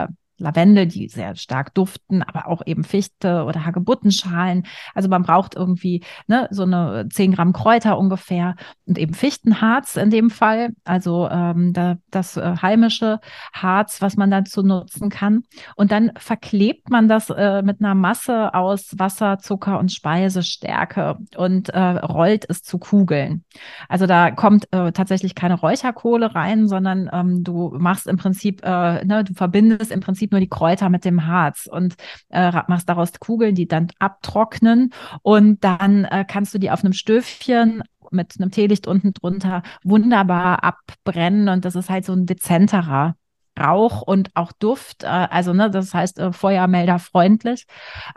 Lavendel, 0.44 0.88
die 0.88 1.08
sehr 1.08 1.36
stark 1.36 1.74
duften, 1.74 2.22
aber 2.22 2.48
auch 2.48 2.62
eben 2.66 2.84
Fichte 2.84 3.46
oder 3.46 3.66
Hagebuttenschalen. 3.66 4.66
Also 4.94 5.10
man 5.10 5.24
braucht 5.24 5.56
irgendwie 5.56 6.04
ne, 6.28 6.48
so 6.52 6.64
eine 6.64 7.08
10 7.10 7.34
Gramm 7.34 7.54
Kräuter 7.54 7.98
ungefähr 7.98 8.56
und 8.86 8.98
eben 8.98 9.14
Fichtenharz 9.14 9.96
in 9.96 10.10
dem 10.10 10.30
Fall, 10.30 10.72
also 10.84 11.30
ähm, 11.30 11.72
da, 11.74 11.96
das 12.12 12.38
äh, 12.38 12.56
heimische 12.62 13.20
Harz, 13.54 14.02
was 14.02 14.18
man 14.18 14.30
dazu 14.30 14.62
nutzen 14.62 15.10
kann. 15.10 15.44
Und 15.76 15.92
dann 15.92 16.12
verklebt 16.18 16.90
man 16.90 17.08
das 17.08 17.30
äh, 17.30 17.62
mit 17.62 17.80
einer 17.80 17.96
Masse 17.96 18.54
aus 18.54 18.94
Wasser, 18.98 19.40
Zucker 19.40 19.80
und 19.80 19.92
Speisestärke 19.92 21.18
und 21.38 21.70
äh, 21.70 21.80
rollt 21.80 22.46
es 22.50 22.62
zu 22.62 22.78
Kugeln. 22.78 23.46
Also 23.88 24.06
da 24.08 24.32
kommt 24.32 24.68
äh, 24.72 24.92
tatsächlich 24.92 25.36
keine 25.36 25.56
Räucherkohle 25.56 26.36
rein, 26.36 26.68
sondern 26.68 27.10
ähm, 27.14 27.44
du 27.44 27.74
machst 27.78 28.08
im 28.08 28.18
Prinzip, 28.18 28.62
äh, 28.64 29.06
ne, 29.06 29.24
du 29.24 29.34
verbindest 29.34 29.92
im 29.92 30.02
Prinzip 30.02 30.33
nur 30.34 30.42
die 30.42 30.50
Kräuter 30.50 30.90
mit 30.90 31.06
dem 31.06 31.26
Harz 31.26 31.68
und 31.72 31.96
äh, 32.30 32.52
machst 32.68 32.90
daraus 32.90 33.14
Kugeln, 33.20 33.56
die 33.56 33.68
dann 33.68 33.88
abtrocknen 34.00 34.94
und 35.22 35.64
dann 35.64 36.06
äh, 36.06 36.26
kannst 36.28 36.54
du 36.54 36.60
die 36.60 36.72
auf 36.72 36.84
einem 36.84 36.94
Stöfchen 36.94 37.84
mit 38.12 38.36
einem 38.40 38.52
Teelicht 38.52 38.88
unten 38.88 39.14
drunter 39.14 39.64
wunderbar 39.84 40.64
abbrennen 40.64 41.48
und 41.50 41.66
das 41.66 41.76
ist 41.76 41.90
halt 41.90 42.06
so 42.06 42.14
ein 42.14 42.26
dezenterer 42.26 43.16
Rauch 43.60 44.02
und 44.02 44.32
auch 44.36 44.52
Duft, 44.52 45.04
äh, 45.04 45.08
also 45.08 45.54
ne, 45.54 45.70
das 45.70 45.94
heißt 45.94 46.20
äh, 46.20 46.34
Feuermelder 46.34 47.00
freundlich. 47.00 47.66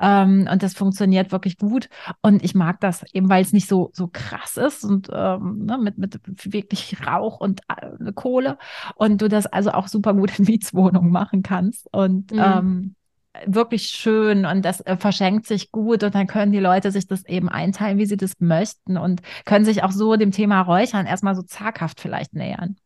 Ähm, 0.00 0.48
und 0.50 0.62
das 0.62 0.74
funktioniert 0.74 1.32
wirklich 1.32 1.58
gut. 1.58 1.88
Und 2.22 2.42
ich 2.42 2.54
mag 2.54 2.80
das 2.80 3.04
eben, 3.12 3.28
weil 3.28 3.42
es 3.42 3.52
nicht 3.52 3.68
so 3.68 3.90
so 3.92 4.08
krass 4.10 4.56
ist 4.56 4.84
und 4.84 5.08
ähm, 5.12 5.66
ne, 5.66 5.78
mit 5.78 5.98
mit 5.98 6.20
wirklich 6.44 6.96
Rauch 7.06 7.38
und 7.38 7.60
äh, 7.68 8.12
Kohle. 8.12 8.58
Und 8.94 9.20
du 9.20 9.28
das 9.28 9.46
also 9.46 9.72
auch 9.72 9.88
super 9.88 10.14
gut 10.14 10.38
in 10.38 10.46
Mietswohnungen 10.46 11.10
machen 11.10 11.42
kannst. 11.42 11.88
Und 11.92 12.32
mhm. 12.32 12.38
ähm, 12.38 12.94
wirklich 13.44 13.88
schön 13.88 14.46
und 14.46 14.64
das 14.64 14.80
äh, 14.80 14.96
verschenkt 14.96 15.46
sich 15.46 15.70
gut. 15.70 16.02
Und 16.02 16.14
dann 16.14 16.26
können 16.26 16.52
die 16.52 16.60
Leute 16.60 16.90
sich 16.90 17.06
das 17.06 17.24
eben 17.26 17.48
einteilen, 17.48 17.98
wie 17.98 18.06
sie 18.06 18.16
das 18.16 18.32
möchten 18.38 18.96
und 18.96 19.20
können 19.44 19.64
sich 19.64 19.82
auch 19.82 19.92
so 19.92 20.16
dem 20.16 20.30
Thema 20.30 20.62
Räuchern 20.62 21.06
erstmal 21.06 21.34
so 21.34 21.42
zaghaft 21.42 22.00
vielleicht 22.00 22.34
nähern. 22.34 22.76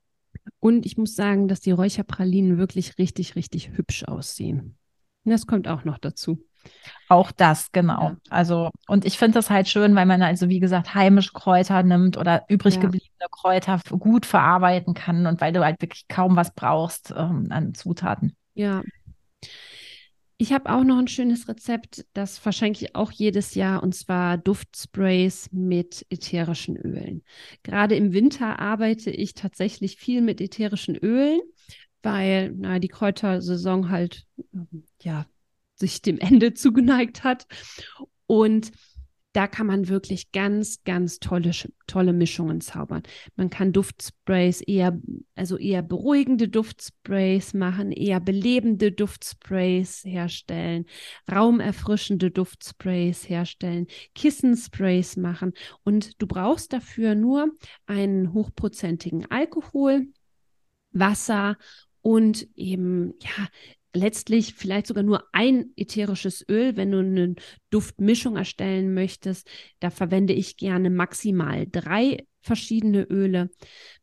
Und 0.58 0.86
ich 0.86 0.96
muss 0.96 1.14
sagen, 1.14 1.48
dass 1.48 1.60
die 1.60 1.70
Räucherpralinen 1.70 2.58
wirklich 2.58 2.98
richtig, 2.98 3.36
richtig 3.36 3.70
hübsch 3.76 4.04
aussehen. 4.04 4.76
Das 5.24 5.46
kommt 5.46 5.68
auch 5.68 5.84
noch 5.84 5.98
dazu. 5.98 6.44
Auch 7.08 7.30
das, 7.30 7.72
genau. 7.72 8.02
Ja. 8.02 8.16
Also, 8.28 8.70
und 8.86 9.04
ich 9.04 9.18
finde 9.18 9.38
das 9.38 9.50
halt 9.50 9.68
schön, 9.68 9.94
weil 9.94 10.06
man 10.06 10.22
also, 10.22 10.48
wie 10.48 10.60
gesagt, 10.60 10.94
heimische 10.94 11.32
Kräuter 11.32 11.82
nimmt 11.82 12.16
oder 12.16 12.44
übrig 12.48 12.74
ja. 12.76 12.80
gebliebene 12.82 13.28
Kräuter 13.30 13.80
gut 13.98 14.26
verarbeiten 14.26 14.94
kann 14.94 15.26
und 15.26 15.40
weil 15.40 15.52
du 15.52 15.64
halt 15.64 15.80
wirklich 15.80 16.08
kaum 16.08 16.36
was 16.36 16.52
brauchst 16.52 17.14
ähm, 17.16 17.46
an 17.50 17.74
Zutaten. 17.74 18.36
Ja, 18.54 18.82
ich 20.40 20.54
habe 20.54 20.70
auch 20.72 20.84
noch 20.84 20.96
ein 20.96 21.06
schönes 21.06 21.48
Rezept, 21.48 22.06
das 22.14 22.38
verschenke 22.38 22.82
ich 22.82 22.96
auch 22.96 23.12
jedes 23.12 23.54
Jahr, 23.54 23.82
und 23.82 23.94
zwar 23.94 24.38
Duftsprays 24.38 25.50
mit 25.52 26.06
ätherischen 26.08 26.78
Ölen. 26.78 27.22
Gerade 27.62 27.94
im 27.94 28.14
Winter 28.14 28.58
arbeite 28.58 29.10
ich 29.10 29.34
tatsächlich 29.34 29.96
viel 29.96 30.22
mit 30.22 30.40
ätherischen 30.40 30.96
Ölen, 30.96 31.42
weil 32.02 32.54
na, 32.56 32.78
die 32.78 32.88
Kräutersaison 32.88 33.90
halt 33.90 34.24
ja 35.02 35.26
sich 35.74 36.00
dem 36.00 36.16
Ende 36.16 36.54
zugeneigt 36.54 37.22
hat. 37.22 37.46
Und 38.26 38.72
da 39.32 39.46
kann 39.46 39.66
man 39.66 39.88
wirklich 39.88 40.32
ganz, 40.32 40.82
ganz 40.82 41.20
tolle, 41.20 41.52
tolle 41.86 42.12
Mischungen 42.12 42.60
zaubern. 42.60 43.02
Man 43.36 43.48
kann 43.48 43.72
Duftsprays 43.72 44.60
eher, 44.60 45.00
also 45.36 45.56
eher 45.56 45.82
beruhigende 45.82 46.48
Duftsprays 46.48 47.54
machen, 47.54 47.92
eher 47.92 48.18
belebende 48.18 48.90
Duftsprays 48.90 50.04
herstellen, 50.04 50.86
raumerfrischende 51.30 52.30
Duftsprays 52.30 53.28
herstellen, 53.28 53.86
Kissensprays 54.14 55.16
machen. 55.16 55.52
Und 55.84 56.20
du 56.20 56.26
brauchst 56.26 56.72
dafür 56.72 57.14
nur 57.14 57.52
einen 57.86 58.32
hochprozentigen 58.32 59.30
Alkohol, 59.30 60.06
Wasser 60.92 61.56
und 62.02 62.48
eben 62.56 63.14
ja 63.20 63.46
letztlich 63.94 64.54
vielleicht 64.54 64.86
sogar 64.86 65.02
nur 65.02 65.24
ein 65.32 65.72
ätherisches 65.76 66.44
Öl, 66.48 66.76
wenn 66.76 66.92
du 66.92 66.98
eine 66.98 67.34
Duftmischung 67.70 68.36
erstellen 68.36 68.94
möchtest. 68.94 69.48
Da 69.80 69.90
verwende 69.90 70.32
ich 70.32 70.56
gerne 70.56 70.90
maximal 70.90 71.66
drei 71.70 72.26
verschiedene 72.42 73.02
Öle. 73.02 73.50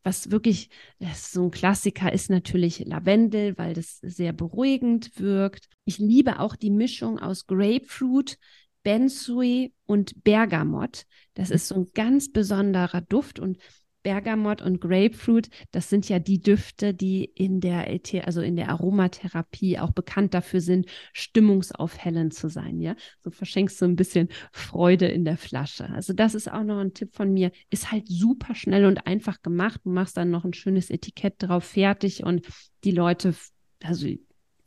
Was 0.02 0.30
wirklich 0.30 0.70
so 1.14 1.44
ein 1.44 1.50
Klassiker 1.50 2.12
ist 2.12 2.30
natürlich 2.30 2.84
Lavendel, 2.86 3.56
weil 3.58 3.74
das 3.74 3.98
sehr 4.02 4.32
beruhigend 4.32 5.18
wirkt. 5.18 5.68
Ich 5.84 5.98
liebe 5.98 6.38
auch 6.38 6.54
die 6.54 6.70
Mischung 6.70 7.18
aus 7.18 7.46
Grapefruit, 7.46 8.38
Bensui 8.84 9.74
und 9.86 10.22
Bergamott. 10.22 11.04
Das 11.34 11.50
ist 11.50 11.68
so 11.68 11.74
ein 11.74 11.86
ganz 11.94 12.30
besonderer 12.30 13.00
Duft 13.00 13.38
und 13.40 13.58
Bergamott 14.02 14.62
und 14.62 14.80
Grapefruit, 14.80 15.48
das 15.70 15.90
sind 15.90 16.08
ja 16.08 16.18
die 16.18 16.40
Düfte, 16.40 16.94
die 16.94 17.24
in 17.24 17.60
der 17.60 17.88
also 18.24 18.40
in 18.40 18.56
der 18.56 18.70
Aromatherapie 18.70 19.78
auch 19.78 19.90
bekannt 19.90 20.34
dafür 20.34 20.60
sind, 20.60 20.86
stimmungsaufhellend 21.12 22.32
zu 22.32 22.48
sein, 22.48 22.80
ja? 22.80 22.94
So 23.22 23.30
verschenkst 23.30 23.80
du 23.80 23.86
ein 23.86 23.96
bisschen 23.96 24.28
Freude 24.52 25.08
in 25.08 25.24
der 25.24 25.36
Flasche. 25.36 25.88
Also 25.90 26.12
das 26.12 26.34
ist 26.34 26.50
auch 26.50 26.62
noch 26.62 26.78
ein 26.78 26.94
Tipp 26.94 27.14
von 27.14 27.32
mir, 27.32 27.50
ist 27.70 27.90
halt 27.90 28.08
super 28.08 28.54
schnell 28.54 28.86
und 28.86 29.06
einfach 29.06 29.42
gemacht. 29.42 29.80
Du 29.84 29.90
machst 29.90 30.16
dann 30.16 30.30
noch 30.30 30.44
ein 30.44 30.54
schönes 30.54 30.90
Etikett 30.90 31.34
drauf 31.38 31.64
fertig 31.64 32.24
und 32.24 32.46
die 32.84 32.92
Leute 32.92 33.34
also 33.82 34.08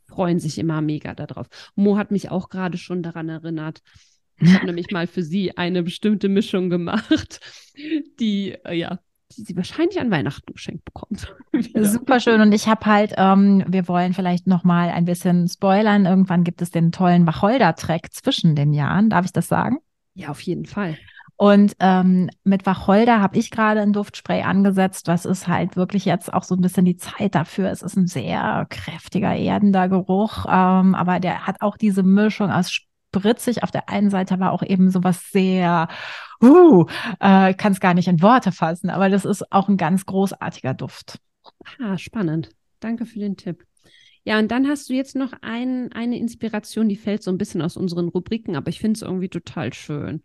freuen 0.07 0.39
sich 0.39 0.57
immer 0.57 0.81
mega 0.81 1.15
darauf. 1.15 1.47
Mo 1.75 1.97
hat 1.97 2.11
mich 2.11 2.29
auch 2.29 2.49
gerade 2.49 2.77
schon 2.77 3.01
daran 3.01 3.29
erinnert, 3.29 3.81
ich 4.37 4.53
habe 4.53 4.65
nämlich 4.65 4.91
mal 4.91 5.07
für 5.07 5.23
sie 5.23 5.57
eine 5.57 5.83
bestimmte 5.83 6.29
Mischung 6.29 6.69
gemacht, 6.69 7.39
die, 8.19 8.51
äh, 8.65 8.73
ja, 8.73 8.99
die 9.35 9.43
sie 9.43 9.55
wahrscheinlich 9.55 9.99
an 9.99 10.11
Weihnachten 10.11 10.53
geschenkt 10.53 10.85
bekommt. 10.85 11.33
Super 11.75 12.19
schön. 12.19 12.41
Und 12.41 12.51
ich 12.53 12.67
habe 12.67 12.85
halt, 12.85 13.13
ähm, 13.17 13.63
wir 13.67 13.87
wollen 13.87 14.13
vielleicht 14.13 14.47
noch 14.47 14.63
mal 14.63 14.89
ein 14.89 15.05
bisschen 15.05 15.47
spoilern. 15.47 16.05
Irgendwann 16.05 16.43
gibt 16.43 16.61
es 16.61 16.71
den 16.71 16.91
tollen 16.91 17.25
Wacholder-Track 17.25 18.13
zwischen 18.13 18.55
den 18.55 18.73
Jahren. 18.73 19.09
Darf 19.09 19.25
ich 19.25 19.33
das 19.33 19.47
sagen? 19.47 19.77
Ja, 20.13 20.29
auf 20.29 20.41
jeden 20.41 20.65
Fall. 20.65 20.97
Und 21.41 21.75
ähm, 21.79 22.29
mit 22.43 22.67
Wacholder 22.67 23.19
habe 23.19 23.39
ich 23.39 23.49
gerade 23.49 23.81
ein 23.81 23.93
Duftspray 23.93 24.43
angesetzt. 24.43 25.07
Das 25.07 25.25
ist 25.25 25.47
halt 25.47 25.75
wirklich 25.75 26.05
jetzt 26.05 26.31
auch 26.31 26.43
so 26.43 26.53
ein 26.53 26.61
bisschen 26.61 26.85
die 26.85 26.97
Zeit 26.97 27.33
dafür. 27.33 27.71
Es 27.71 27.81
ist 27.81 27.97
ein 27.97 28.05
sehr 28.05 28.67
kräftiger, 28.69 29.35
erdender 29.35 29.89
Geruch, 29.89 30.45
ähm, 30.47 30.93
aber 30.93 31.19
der 31.19 31.47
hat 31.47 31.61
auch 31.61 31.77
diese 31.77 32.03
Mischung 32.03 32.51
aus 32.51 32.71
spritzig 33.15 33.63
auf 33.63 33.71
der 33.71 33.89
einen 33.89 34.09
Seite, 34.09 34.33
aber 34.33 34.51
auch 34.51 34.63
eben 34.63 34.89
sowas 34.89 35.31
sehr, 35.31 35.89
uh, 36.41 36.85
äh, 37.19 37.53
kann 37.53 37.73
es 37.73 37.79
gar 37.79 37.93
nicht 37.93 38.07
in 38.07 38.21
Worte 38.21 38.51
fassen, 38.51 38.89
aber 38.89 39.09
das 39.09 39.25
ist 39.25 39.51
auch 39.51 39.67
ein 39.67 39.77
ganz 39.77 40.05
großartiger 40.05 40.73
Duft. 40.73 41.19
Ah, 41.79 41.97
spannend. 41.97 42.49
Danke 42.79 43.05
für 43.05 43.19
den 43.19 43.35
Tipp. 43.35 43.65
Ja, 44.23 44.37
und 44.39 44.51
dann 44.51 44.67
hast 44.67 44.89
du 44.89 44.93
jetzt 44.93 45.15
noch 45.15 45.31
ein, 45.41 45.91
eine 45.93 46.17
Inspiration, 46.17 46.87
die 46.87 46.95
fällt 46.95 47.23
so 47.23 47.31
ein 47.31 47.37
bisschen 47.37 47.61
aus 47.61 47.77
unseren 47.77 48.09
Rubriken, 48.09 48.55
aber 48.55 48.69
ich 48.69 48.79
finde 48.79 48.97
es 48.97 49.01
irgendwie 49.01 49.29
total 49.29 49.73
schön. 49.73 50.23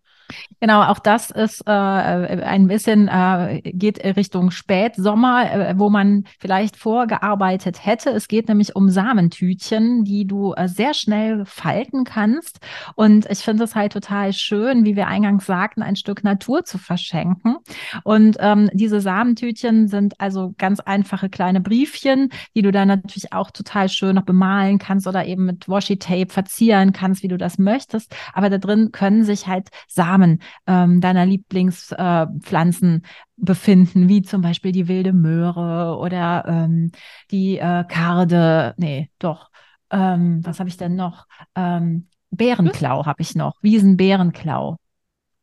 Genau, 0.61 0.83
auch 0.83 0.99
das 0.99 1.31
ist 1.31 1.63
äh, 1.67 1.71
ein 1.71 2.67
bisschen, 2.67 3.09
äh, 3.09 3.61
geht 3.63 4.05
Richtung 4.17 4.51
Spätsommer, 4.51 5.53
äh, 5.53 5.79
wo 5.79 5.89
man 5.91 6.25
vielleicht 6.41 6.77
vorgearbeitet 6.77 7.85
hätte. 7.85 8.11
Es 8.11 8.27
geht 8.27 8.49
nämlich 8.49 8.75
um 8.75 8.89
Samentütchen, 8.89 10.05
die 10.05 10.27
du 10.27 10.53
äh, 10.55 10.69
sehr 10.69 10.95
schnell 10.95 11.45
falten 11.45 12.05
kannst. 12.05 12.59
Und 12.97 13.31
ich 13.31 13.39
finde 13.39 13.65
es 13.65 13.75
halt 13.75 13.93
total 13.93 14.33
schön, 14.33 14.85
wie 14.85 14.97
wir 14.97 15.07
eingangs 15.07 15.47
sagten, 15.47 15.83
ein 15.83 15.97
Stück 15.97 16.25
Natur 16.25 16.65
zu 16.65 16.79
verschenken. 16.79 17.59
Und 18.03 18.37
ähm, 18.41 18.69
diese 18.73 19.01
Samentütchen 19.01 19.87
sind 19.89 20.21
also 20.21 20.55
ganz 20.59 20.81
einfache 20.81 21.29
kleine 21.29 21.61
Briefchen, 21.61 22.31
die 22.55 22.63
du 22.63 22.73
dann 22.73 22.89
natürlich 22.89 23.33
auch 23.33 23.51
total 23.51 23.86
schön 23.89 24.17
noch 24.17 24.25
bemalen 24.25 24.79
kannst 24.79 25.07
oder 25.07 25.25
eben 25.27 25.47
mit 25.47 25.69
Washi-Tape 25.69 26.33
verzieren 26.33 26.93
kannst, 26.93 27.23
wie 27.23 27.29
du 27.29 27.39
das 27.39 27.59
möchtest. 27.59 28.15
Aber 28.33 28.51
da 28.51 28.59
drin 28.59 28.91
können 28.93 29.25
sich 29.25 29.47
halt 29.47 29.69
Samen 29.89 30.17
Samen 30.17 30.41
ähm, 30.67 31.01
deiner 31.01 31.27
Lieblingspflanzen 31.27 33.03
äh, 33.05 33.09
befinden, 33.37 34.09
wie 34.09 34.23
zum 34.23 34.41
Beispiel 34.41 34.73
die 34.73 34.89
wilde 34.89 35.13
Möhre 35.13 35.99
oder 35.99 36.45
ähm, 36.47 36.91
die 37.31 37.59
äh, 37.59 37.85
Karde, 37.85 38.75
nee, 38.79 39.11
doch, 39.19 39.51
ähm, 39.91 40.41
was 40.45 40.59
habe 40.59 40.69
ich 40.69 40.77
denn 40.77 40.97
noch? 40.97 41.27
Ähm, 41.55 42.09
Bärenklau 42.31 43.05
habe 43.07 43.23
ich 43.23 43.35
noch, 43.35 43.55
Wiesenbärenklau. 43.63 44.77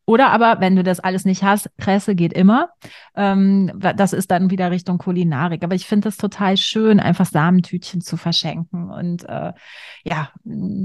Oder 0.06 0.30
aber, 0.30 0.60
wenn 0.60 0.76
du 0.76 0.82
das 0.82 1.00
alles 1.00 1.24
nicht 1.24 1.42
hast, 1.42 1.70
Kresse 1.78 2.14
geht 2.14 2.32
immer. 2.32 2.70
Ähm, 3.14 3.72
das 3.78 4.12
ist 4.12 4.30
dann 4.30 4.50
wieder 4.50 4.70
Richtung 4.70 4.98
Kulinarik. 4.98 5.64
Aber 5.64 5.74
ich 5.74 5.86
finde 5.86 6.08
es 6.08 6.16
total 6.16 6.56
schön, 6.56 7.00
einfach 7.00 7.26
Samentütchen 7.26 8.00
zu 8.00 8.16
verschenken 8.16 8.90
und 8.90 9.24
äh, 9.28 9.52
ja, 10.04 10.30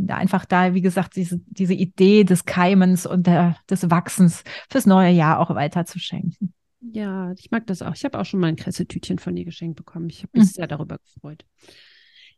einfach 0.07 0.45
da, 0.45 0.73
wie 0.73 0.81
gesagt, 0.81 1.15
diese, 1.15 1.39
diese 1.47 1.73
Idee 1.73 2.23
des 2.23 2.45
Keimens 2.45 3.05
und 3.05 3.27
der, 3.27 3.57
des 3.69 3.89
Wachsens 3.89 4.43
fürs 4.69 4.85
neue 4.85 5.11
Jahr 5.11 5.39
auch 5.39 5.53
weiter 5.53 5.85
zu 5.85 5.99
schenken. 5.99 6.53
Ja, 6.81 7.33
ich 7.33 7.51
mag 7.51 7.67
das 7.67 7.81
auch. 7.81 7.93
Ich 7.93 8.05
habe 8.05 8.17
auch 8.17 8.25
schon 8.25 8.39
mal 8.39 8.47
ein 8.47 8.55
Kressetütchen 8.55 9.19
von 9.19 9.35
dir 9.35 9.43
geschenkt 9.43 9.75
bekommen. 9.75 10.09
Ich 10.09 10.23
habe 10.23 10.29
mich 10.33 10.47
mhm. 10.47 10.53
sehr 10.53 10.67
darüber 10.67 10.97
gefreut. 10.97 11.43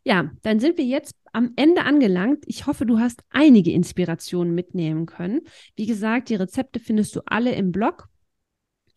Ja, 0.04 0.30
dann 0.42 0.58
sind 0.58 0.78
wir 0.78 0.84
jetzt 0.84 1.14
am 1.32 1.52
Ende 1.56 1.84
angelangt. 1.84 2.44
Ich 2.46 2.66
hoffe, 2.66 2.86
du 2.86 2.98
hast 2.98 3.22
einige 3.30 3.72
Inspirationen 3.72 4.54
mitnehmen 4.54 5.06
können. 5.06 5.42
Wie 5.76 5.86
gesagt, 5.86 6.28
die 6.28 6.34
Rezepte 6.34 6.80
findest 6.80 7.14
du 7.16 7.20
alle 7.26 7.54
im 7.54 7.72
Blog. 7.72 8.08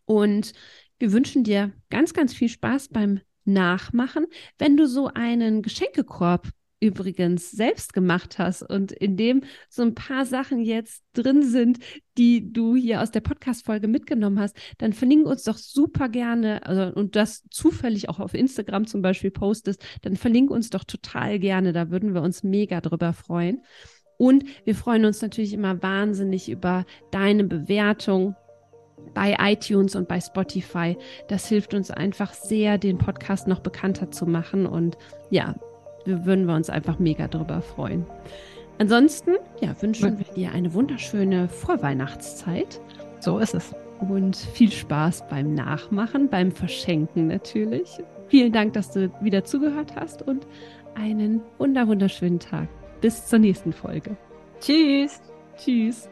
Und 0.06 0.54
wir 0.98 1.12
wünschen 1.12 1.44
dir 1.44 1.74
ganz, 1.90 2.14
ganz 2.14 2.34
viel 2.34 2.50
Spaß 2.50 2.90
beim 2.90 3.22
Nachmachen. 3.44 4.26
Wenn 4.58 4.78
du 4.78 4.88
so 4.88 5.08
einen 5.08 5.62
Geschenkekorb 5.62 6.50
übrigens 6.80 7.52
selbst 7.52 7.94
gemacht 7.94 8.38
hast 8.38 8.62
und 8.62 8.92
in 8.92 9.18
dem 9.18 9.42
so 9.70 9.82
ein 9.82 9.96
paar 9.96 10.26
Sachen 10.26 10.62
jetzt 10.62 11.04
drin 11.14 11.44
sind, 11.44 11.80
die 12.18 12.52
du 12.52 12.76
hier 12.76 13.02
aus 13.02 13.12
der 13.12 13.22
Podcast-Folge 13.22 13.88
mitgenommen 13.88 14.40
hast, 14.40 14.58
dann 14.78 14.94
verlinke 14.94 15.30
uns 15.30 15.44
doch 15.44 15.58
super 15.58 16.10
gerne 16.10 16.66
also, 16.66 16.94
und 16.96 17.16
das 17.16 17.44
zufällig 17.50 18.10
auch 18.10 18.20
auf 18.20 18.34
Instagram 18.34 18.88
zum 18.88 19.02
Beispiel 19.02 19.32
postest, 19.32 19.84
dann 20.02 20.16
verlinke 20.16 20.54
uns 20.54 20.70
doch 20.70 20.84
total 20.84 21.40
gerne. 21.40 21.74
Da 21.74 21.90
würden 21.92 22.14
wir 22.14 22.22
uns 22.22 22.44
mega 22.44 22.82
drüber 22.82 23.14
freuen. 23.14 23.62
Und 24.18 24.46
wir 24.64 24.76
freuen 24.76 25.06
uns 25.06 25.22
natürlich 25.22 25.54
immer 25.54 25.82
wahnsinnig 25.82 26.50
über 26.50 26.86
deine 27.12 27.44
Bewertung 27.44 28.36
bei 29.14 29.36
iTunes 29.40 29.96
und 29.96 30.08
bei 30.08 30.20
Spotify. 30.20 30.98
Das 31.28 31.48
hilft 31.48 31.74
uns 31.74 31.92
einfach 31.92 32.34
sehr, 32.34 32.78
den 32.78 32.98
Podcast 32.98 33.48
noch 33.48 33.60
bekannter 33.60 34.12
zu 34.12 34.26
machen. 34.26 34.66
Und 34.66 34.98
ja, 35.30 35.56
würden 36.06 36.46
wir 36.46 36.56
uns 36.56 36.70
einfach 36.70 37.00
mega 37.00 37.28
drüber 37.28 37.62
freuen. 37.62 38.06
Ansonsten 38.78 39.32
ja, 39.62 39.70
wünschen 39.82 40.18
wir 40.18 40.34
dir 40.34 40.52
eine 40.52 40.74
wunderschöne 40.74 41.48
Vorweihnachtszeit. 41.48 42.82
So 43.20 43.40
ist 43.40 43.56
es. 43.56 43.74
Und 44.02 44.36
viel 44.36 44.72
Spaß 44.72 45.30
beim 45.30 45.54
Nachmachen, 45.54 46.30
beim 46.30 46.52
Verschenken 46.52 47.28
natürlich. 47.28 48.00
Vielen 48.28 48.52
Dank, 48.52 48.74
dass 48.74 48.92
du 48.92 49.10
wieder 49.22 49.46
zugehört 49.46 49.96
hast 49.96 50.22
und 50.22 50.46
einen 50.96 51.42
wunder 51.58 51.88
wunderschönen 51.88 52.40
Tag. 52.40 52.68
Bis 53.02 53.26
zur 53.28 53.40
nächsten 53.40 53.72
Folge. 53.72 54.18
Tschüss. 54.60 55.22
Tschüss. 55.58 56.10